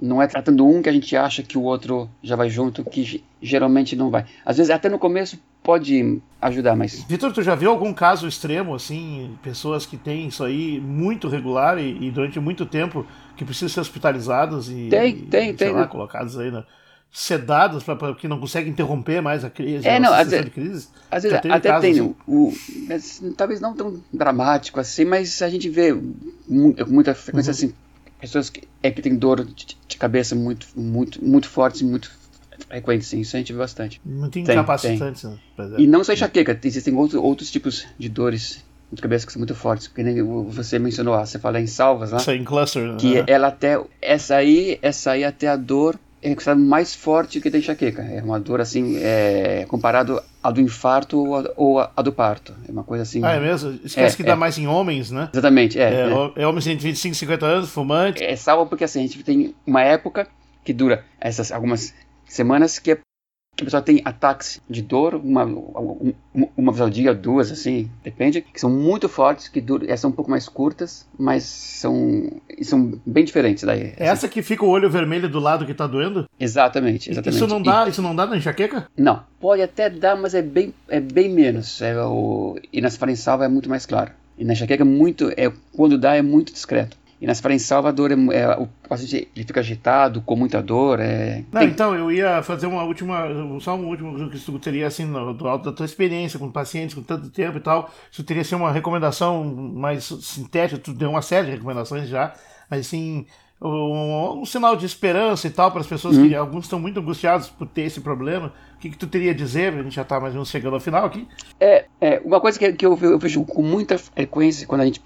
Não 0.00 0.20
é 0.20 0.26
tratando 0.26 0.66
um 0.66 0.82
que 0.82 0.90
a 0.90 0.92
gente 0.92 1.16
acha 1.16 1.42
que 1.42 1.56
o 1.56 1.62
outro 1.62 2.08
já 2.22 2.36
vai 2.36 2.50
junto, 2.50 2.84
que 2.84 3.24
geralmente 3.40 3.96
não 3.96 4.10
vai. 4.10 4.26
Às 4.44 4.58
vezes, 4.58 4.70
até 4.70 4.90
no 4.90 4.98
começo, 4.98 5.38
pode 5.62 6.20
ajudar, 6.40 6.76
mas. 6.76 7.02
Vitor, 7.04 7.32
tu 7.32 7.42
já 7.42 7.54
viu 7.54 7.70
algum 7.70 7.94
caso 7.94 8.28
extremo, 8.28 8.74
assim, 8.74 9.38
pessoas 9.42 9.86
que 9.86 9.96
têm 9.96 10.28
isso 10.28 10.44
aí 10.44 10.78
muito 10.80 11.28
regular 11.28 11.78
e, 11.78 12.08
e 12.08 12.10
durante 12.10 12.38
muito 12.38 12.66
tempo 12.66 13.06
que 13.38 13.44
precisam 13.44 13.70
ser 13.70 13.80
hospitalizados 13.80 14.70
e. 14.70 14.88
Tem, 14.90 15.16
tem, 15.16 15.50
e, 15.50 15.54
tem. 15.54 15.72
Lá, 15.72 15.86
colocados 15.86 16.38
aí 16.38 16.50
na 16.50 16.62
sedados 17.12 17.82
para 17.82 18.14
que 18.14 18.28
não 18.28 18.38
conseguem 18.38 18.70
interromper 18.70 19.22
mais 19.22 19.44
a 19.44 19.50
crise. 19.50 19.86
É, 19.86 19.98
não, 19.98 20.12
às 20.12 20.28
vezes, 20.28 20.52
crise. 20.52 20.88
Às 21.10 21.22
vezes 21.22 21.38
até 21.38 21.80
tem 21.80 21.92
assim. 21.92 22.14
o, 22.26 22.52
o, 22.52 23.32
talvez 23.36 23.60
não 23.60 23.74
tão 23.74 24.02
dramático 24.12 24.78
assim, 24.78 25.04
mas 25.04 25.40
a 25.40 25.48
gente 25.48 25.68
vê 25.68 25.96
muita 26.46 27.14
frequência 27.14 27.50
uhum. 27.50 27.54
assim 27.54 27.74
pessoas 28.20 28.50
que 28.50 28.62
é 28.82 28.90
que 28.90 29.02
tem 29.02 29.14
dor 29.14 29.44
de, 29.44 29.76
de 29.86 29.96
cabeça 29.96 30.34
muito 30.34 30.66
muito 30.74 31.24
muito 31.24 31.48
forte, 31.48 31.84
muito 31.84 32.10
frequente, 32.68 33.04
sim, 33.04 33.20
isso 33.20 33.36
a 33.36 33.38
gente 33.38 33.52
vê 33.52 33.58
bastante. 33.58 34.00
Muito 34.04 34.38
incapacitante. 34.38 35.26
Né, 35.26 35.38
e 35.78 35.86
não 35.86 36.02
só 36.02 36.12
enxaqueca, 36.12 36.58
existem 36.64 36.94
outros, 36.94 37.22
outros 37.22 37.50
tipos 37.50 37.86
de 37.98 38.08
dores 38.08 38.64
de 38.90 39.02
cabeça 39.02 39.26
que 39.26 39.32
são 39.32 39.40
muito 39.40 39.54
fortes, 39.54 39.88
que 39.88 40.02
nem 40.02 40.22
você 40.22 40.78
mencionou, 40.78 41.18
você 41.18 41.38
fala 41.38 41.60
em 41.60 41.66
salvas 41.66 42.12
lá. 42.12 42.18
Isso 42.18 42.30
em 42.30 42.44
cluster. 42.44 42.96
Que 42.96 43.16
né? 43.16 43.24
ela 43.26 43.48
até 43.48 43.80
essa 44.00 44.36
aí, 44.36 44.78
essa 44.80 45.10
aí 45.12 45.24
até 45.24 45.48
a 45.48 45.56
dor 45.56 45.98
é 46.30 46.34
considerado 46.34 46.60
mais 46.60 46.94
forte 46.94 47.40
que 47.40 47.48
da 47.48 47.58
enxaqueca. 47.58 48.02
É 48.02 48.22
uma 48.22 48.40
dor 48.40 48.60
assim, 48.60 48.98
é, 48.98 49.64
comparado 49.68 50.20
a 50.42 50.50
do 50.50 50.60
infarto 50.60 51.18
ou 51.56 51.78
a, 51.78 51.90
a, 51.96 52.02
do 52.02 52.12
parto. 52.12 52.54
É 52.68 52.72
uma 52.72 52.82
coisa 52.82 53.02
assim. 53.02 53.24
Ah, 53.24 53.32
é 53.32 53.40
mesmo? 53.40 53.78
Esquece 53.84 54.14
é, 54.14 54.16
que 54.16 54.22
dá 54.22 54.32
é. 54.32 54.36
mais 54.36 54.58
em 54.58 54.66
homens, 54.66 55.10
né? 55.10 55.28
Exatamente, 55.32 55.78
é. 55.78 55.82
É, 55.82 56.08
é. 56.08 56.42
é 56.42 56.46
homens 56.46 56.66
entre 56.66 56.88
25 56.88 57.12
e 57.12 57.18
50 57.18 57.46
anos, 57.46 57.70
fumante. 57.70 58.24
É 58.24 58.34
salvo 58.34 58.66
porque 58.66 58.84
assim, 58.84 59.00
a 59.00 59.02
gente 59.02 59.22
tem 59.22 59.54
uma 59.66 59.82
época 59.82 60.26
que 60.64 60.72
dura 60.72 61.04
essas 61.20 61.52
algumas 61.52 61.94
semanas 62.26 62.78
que 62.78 62.92
é 62.92 62.98
que 63.56 63.62
a 63.62 63.64
pessoa 63.64 63.82
tem 63.82 64.02
ataques 64.04 64.60
de 64.68 64.82
dor, 64.82 65.14
uma, 65.14 65.44
uma, 65.44 66.14
uma 66.54 66.72
vez 66.72 66.82
ao 66.82 66.90
dia, 66.90 67.14
duas, 67.14 67.50
assim, 67.50 67.90
depende, 68.04 68.42
que 68.42 68.60
são 68.60 68.68
muito 68.68 69.08
fortes, 69.08 69.48
que 69.48 69.62
duram, 69.62 69.96
são 69.96 70.10
um 70.10 70.12
pouco 70.12 70.30
mais 70.30 70.46
curtas, 70.46 71.06
mas 71.18 71.44
são, 71.44 72.30
são 72.60 73.00
bem 73.06 73.24
diferentes 73.24 73.64
daí. 73.64 73.94
É 73.96 74.04
assim. 74.04 74.04
essa 74.04 74.28
que 74.28 74.42
fica 74.42 74.62
o 74.62 74.68
olho 74.68 74.90
vermelho 74.90 75.28
do 75.28 75.40
lado 75.40 75.64
que 75.64 75.72
tá 75.72 75.86
doendo? 75.86 76.28
Exatamente, 76.38 77.10
exatamente. 77.10 77.36
Isso 77.36 77.46
não 77.46 77.62
dá, 77.62 77.86
e, 77.86 77.90
isso 77.90 78.02
não 78.02 78.14
dá 78.14 78.26
na 78.26 78.36
enxaqueca? 78.36 78.88
Não, 78.94 79.22
pode 79.40 79.62
até 79.62 79.88
dar, 79.88 80.16
mas 80.16 80.34
é 80.34 80.42
bem, 80.42 80.74
é 80.88 81.00
bem 81.00 81.30
menos. 81.30 81.80
É 81.80 81.98
o, 82.02 82.58
e 82.70 82.82
na 82.82 82.90
farinsalva 82.90 83.46
é 83.46 83.48
muito 83.48 83.70
mais 83.70 83.86
claro. 83.86 84.10
E 84.36 84.44
na 84.44 84.52
enxaqueca, 84.52 84.84
muito, 84.84 85.30
é, 85.34 85.50
quando 85.74 85.96
dá, 85.96 86.14
é 86.14 86.20
muito 86.20 86.52
discreto. 86.52 86.94
E 87.20 87.26
nas 87.26 87.42
em 87.44 87.58
Salvador, 87.58 88.12
é, 88.12 88.14
é, 88.14 88.56
o 88.58 88.68
paciente 88.88 89.28
ele 89.34 89.46
fica 89.46 89.60
agitado, 89.60 90.20
com 90.20 90.36
muita 90.36 90.62
dor. 90.62 91.00
É... 91.00 91.44
Não, 91.50 91.60
Tem... 91.60 91.70
então, 91.70 91.94
eu 91.94 92.12
ia 92.12 92.42
fazer 92.42 92.66
uma 92.66 92.82
última, 92.82 93.26
só 93.60 93.74
um 93.74 93.86
último 93.86 94.28
que 94.28 94.38
tu 94.38 94.58
teria, 94.58 94.86
assim, 94.86 95.04
no, 95.06 95.32
do 95.32 95.48
alto 95.48 95.64
da 95.64 95.72
tua 95.72 95.86
experiência 95.86 96.38
com 96.38 96.50
pacientes, 96.50 96.94
com 96.94 97.02
tanto 97.02 97.30
tempo 97.30 97.56
e 97.56 97.60
tal, 97.60 97.90
isso 98.10 98.22
teria 98.22 98.44
ser 98.44 98.56
uma 98.56 98.70
recomendação 98.70 99.44
mais 99.44 100.04
sintética, 100.04 100.78
tu 100.78 100.92
deu 100.92 101.10
uma 101.10 101.22
série 101.22 101.46
de 101.46 101.52
recomendações 101.52 102.08
já, 102.08 102.34
mas 102.70 102.80
assim, 102.80 103.26
um, 103.60 104.40
um, 104.40 104.44
sinal 104.44 104.76
de 104.76 104.84
esperança 104.84 105.46
e 105.46 105.50
tal 105.50 105.70
para 105.70 105.80
as 105.80 105.86
pessoas 105.86 106.16
que 106.16 106.34
uhum. 106.34 106.40
alguns 106.40 106.64
estão 106.64 106.78
muito 106.78 107.00
angustiados 107.00 107.48
por 107.48 107.66
ter 107.66 107.82
esse 107.82 108.00
problema. 108.00 108.52
O 108.74 108.78
que, 108.78 108.90
que 108.90 108.98
tu 108.98 109.06
teria 109.06 109.30
a 109.30 109.34
dizer? 109.34 109.72
A 109.72 109.82
gente 109.82 109.94
já 109.94 110.02
está 110.02 110.20
mais 110.20 110.34
ou 110.34 110.38
menos 110.38 110.50
chegando 110.50 110.74
ao 110.74 110.80
final 110.80 111.06
aqui. 111.06 111.26
É, 111.58 111.86
é 112.00 112.20
uma 112.24 112.40
coisa 112.40 112.58
que, 112.58 112.72
que 112.74 112.84
eu, 112.84 112.98
eu, 113.00 113.18
vejo 113.18 113.42
com 113.44 113.62
muita 113.62 113.96
frequência 113.96 114.66
quando 114.66 114.82
a 114.82 114.84
gente 114.84 115.00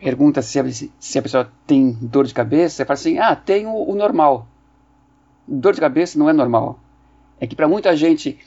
pergunta 0.00 0.42
se 0.42 0.58
a, 0.58 0.64
se 0.98 1.18
a 1.18 1.22
pessoa 1.22 1.52
tem 1.66 1.92
dor 2.00 2.26
de 2.26 2.34
cabeça, 2.34 2.76
você 2.76 2.84
fala 2.84 2.94
assim, 2.94 3.18
ah, 3.18 3.36
tem 3.36 3.66
o, 3.66 3.90
o 3.90 3.94
normal. 3.94 4.46
Dor 5.46 5.74
de 5.74 5.80
cabeça 5.80 6.18
não 6.18 6.28
é 6.28 6.32
normal. 6.32 6.80
É 7.38 7.46
que 7.46 7.54
para 7.54 7.68
muita 7.68 7.94
gente 7.96 8.38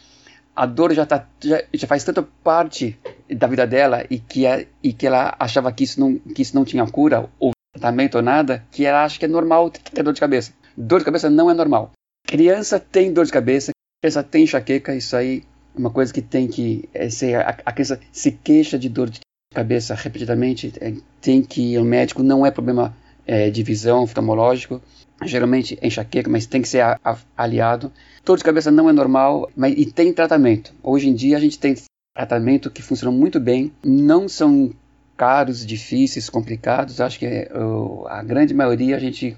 a 0.56 0.66
dor 0.66 0.94
já, 0.94 1.06
tá, 1.06 1.28
já, 1.42 1.64
já, 1.74 1.88
faz 1.88 2.04
tanta 2.04 2.22
parte 2.44 2.98
da 3.30 3.48
vida 3.48 3.66
dela 3.66 4.06
e 4.10 4.20
que, 4.20 4.46
é, 4.46 4.68
e 4.84 4.94
que 4.94 5.08
ela 5.08 5.36
achava 5.40 5.72
que 5.72 5.84
isso, 5.84 6.00
não, 6.00 6.18
que 6.18 6.42
isso 6.42 6.56
não 6.56 6.64
tinha 6.64 6.86
cura 6.86 7.30
ou 7.40 7.52
tratamento 7.74 8.16
ou 8.16 8.22
nada, 8.22 8.64
que 8.72 8.86
ela 8.86 9.04
acha 9.04 9.18
que 9.18 9.26
é 9.26 9.28
normal 9.28 9.70
ter 9.72 10.04
dor 10.04 10.14
de 10.14 10.20
cabeça. 10.20 10.54
Dor 10.78 11.00
de 11.00 11.06
cabeça 11.06 11.30
não 11.30 11.50
é 11.50 11.54
normal. 11.54 11.92
Criança 12.28 12.80
tem 12.80 13.12
dor 13.12 13.26
de 13.26 13.32
cabeça, 13.32 13.72
criança 14.02 14.24
tem 14.24 14.44
enxaqueca, 14.44 14.96
isso 14.96 15.16
aí 15.16 15.44
é 15.76 15.80
uma 15.80 15.90
coisa 15.90 16.14
que 16.14 16.22
tem 16.22 16.48
que 16.48 16.88
é, 16.94 17.10
ser, 17.10 17.36
a, 17.36 17.58
a 17.66 17.72
criança 17.72 18.00
se 18.12 18.32
queixa 18.32 18.78
de 18.78 18.90
dor 18.90 19.10
de 19.10 19.20
cabeça 19.54 19.96
repetidamente, 19.96 20.74
é, 20.82 20.94
tem 21.22 21.42
que 21.42 21.74
ir 21.74 21.78
ao 21.78 21.86
médico, 21.86 22.24
não 22.24 22.46
é 22.46 22.52
problema 22.52 22.96
é, 23.26 23.50
de 23.50 23.64
visão 23.64 24.04
oftalmológico, 24.04 24.82
geralmente 25.24 25.78
é 25.82 25.88
enxaqueca, 25.88 26.30
mas 26.30 26.46
tem 26.46 26.62
que 26.62 26.68
ser 26.68 26.82
a, 26.82 27.00
a, 27.04 27.18
aliado. 27.38 27.92
Dor 28.26 28.38
de 28.38 28.44
cabeça 28.44 28.72
não 28.72 28.90
é 28.90 28.94
normal, 28.94 29.50
mas 29.56 29.74
e 29.78 29.86
tem 29.86 30.12
tratamento. 30.14 30.74
Hoje 30.82 31.10
em 31.10 31.14
dia 31.14 31.38
a 31.38 31.40
gente 31.40 31.60
tem 31.60 31.76
tratamento 32.16 32.70
que 32.70 32.82
funciona 32.82 33.16
muito 33.16 33.40
bem, 33.40 33.72
não 33.84 34.28
são 34.28 34.72
caros, 35.16 35.66
difíceis, 35.66 36.30
complicados. 36.30 37.00
Acho 37.00 37.20
que 37.20 37.48
uh, 37.54 38.08
a 38.08 38.24
grande 38.24 38.54
maioria 38.54 38.96
a 38.96 39.00
gente, 39.00 39.38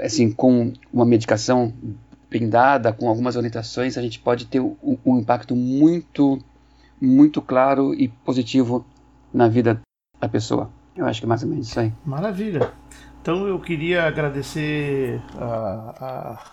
assim, 0.00 0.30
com 0.30 0.72
uma 0.92 1.04
medicação 1.04 1.72
blindada, 2.30 2.92
com 2.92 3.08
algumas 3.08 3.36
orientações, 3.36 3.96
a 3.96 4.02
gente 4.02 4.18
pode 4.18 4.46
ter 4.46 4.60
um, 4.60 4.76
um 5.04 5.18
impacto 5.18 5.54
muito, 5.54 6.42
muito 7.00 7.40
claro 7.40 7.94
e 7.94 8.08
positivo 8.08 8.84
na 9.34 9.48
vida 9.48 9.80
da 10.20 10.28
pessoa. 10.28 10.70
Eu 10.96 11.06
acho 11.06 11.20
que 11.20 11.26
é 11.26 11.28
mais 11.28 11.42
ou 11.42 11.48
menos 11.48 11.68
isso 11.68 11.80
aí. 11.80 11.92
Maravilha. 12.06 12.72
Então 13.20 13.48
eu 13.48 13.58
queria 13.58 14.04
agradecer 14.04 15.20
a, 15.36 15.94
a 16.00 16.52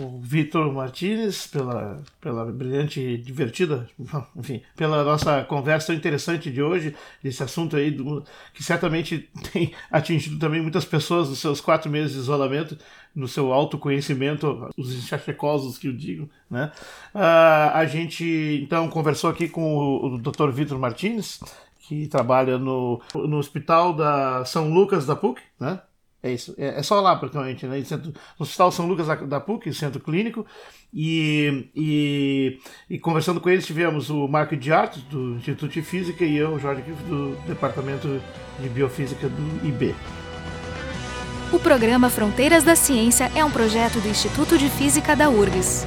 o 0.00 0.20
Vitor 0.20 0.72
Martinez 0.72 1.46
pela, 1.46 2.02
pela 2.20 2.44
brilhante, 2.46 3.16
divertida, 3.18 3.88
enfim, 4.36 4.62
pela 4.76 5.02
nossa 5.02 5.42
conversa 5.44 5.94
interessante 5.94 6.50
de 6.50 6.62
hoje, 6.62 6.94
desse 7.22 7.42
assunto 7.42 7.76
aí, 7.76 7.90
do, 7.90 8.24
que 8.54 8.62
certamente 8.62 9.28
tem 9.52 9.72
atingido 9.90 10.38
também 10.38 10.62
muitas 10.62 10.84
pessoas 10.84 11.28
nos 11.28 11.38
seus 11.38 11.60
quatro 11.60 11.90
meses 11.90 12.12
de 12.12 12.18
isolamento, 12.18 12.78
no 13.14 13.26
seu 13.26 13.52
autoconhecimento, 13.52 14.68
os 14.76 14.94
enxaquecosos 14.94 15.78
que 15.78 15.88
eu 15.88 15.92
digo, 15.92 16.30
né? 16.48 16.70
Uh, 17.12 17.74
a 17.74 17.84
gente, 17.86 18.60
então, 18.62 18.88
conversou 18.88 19.28
aqui 19.30 19.48
com 19.48 19.76
o, 19.76 20.14
o 20.14 20.18
Dr. 20.18 20.50
Vitor 20.50 20.78
Martinez, 20.78 21.40
que 21.88 22.06
trabalha 22.06 22.58
no, 22.58 23.00
no 23.14 23.38
Hospital 23.38 23.94
da 23.94 24.44
São 24.44 24.70
Lucas 24.70 25.06
da 25.06 25.16
PUC, 25.16 25.40
né? 25.58 25.80
É 26.22 26.30
isso, 26.32 26.54
é, 26.58 26.80
é 26.80 26.82
só 26.82 27.00
lá 27.00 27.16
praticamente, 27.16 27.66
né? 27.66 27.82
Centro, 27.82 28.12
no 28.38 28.42
Hospital 28.42 28.70
São 28.70 28.86
Lucas 28.86 29.06
da, 29.06 29.14
da 29.14 29.40
PUC, 29.40 29.72
centro 29.72 29.98
clínico, 29.98 30.44
e, 30.92 31.70
e, 31.74 32.58
e, 32.90 32.98
conversando 32.98 33.40
com 33.40 33.48
eles 33.48 33.66
tivemos 33.66 34.10
o 34.10 34.28
Marco 34.28 34.54
de 34.54 34.70
do 35.10 35.36
Instituto 35.36 35.72
de 35.72 35.80
Física, 35.82 36.24
e 36.24 36.36
eu, 36.36 36.58
Jorge, 36.58 36.82
do 37.08 37.36
Departamento 37.46 38.20
de 38.60 38.68
Biofísica 38.68 39.28
do 39.28 39.66
IB. 39.66 39.94
O 41.50 41.58
programa 41.58 42.10
Fronteiras 42.10 42.64
da 42.64 42.76
Ciência 42.76 43.32
é 43.34 43.42
um 43.42 43.50
projeto 43.50 43.98
do 44.00 44.08
Instituto 44.08 44.58
de 44.58 44.68
Física 44.68 45.16
da 45.16 45.30
URGS. 45.30 45.86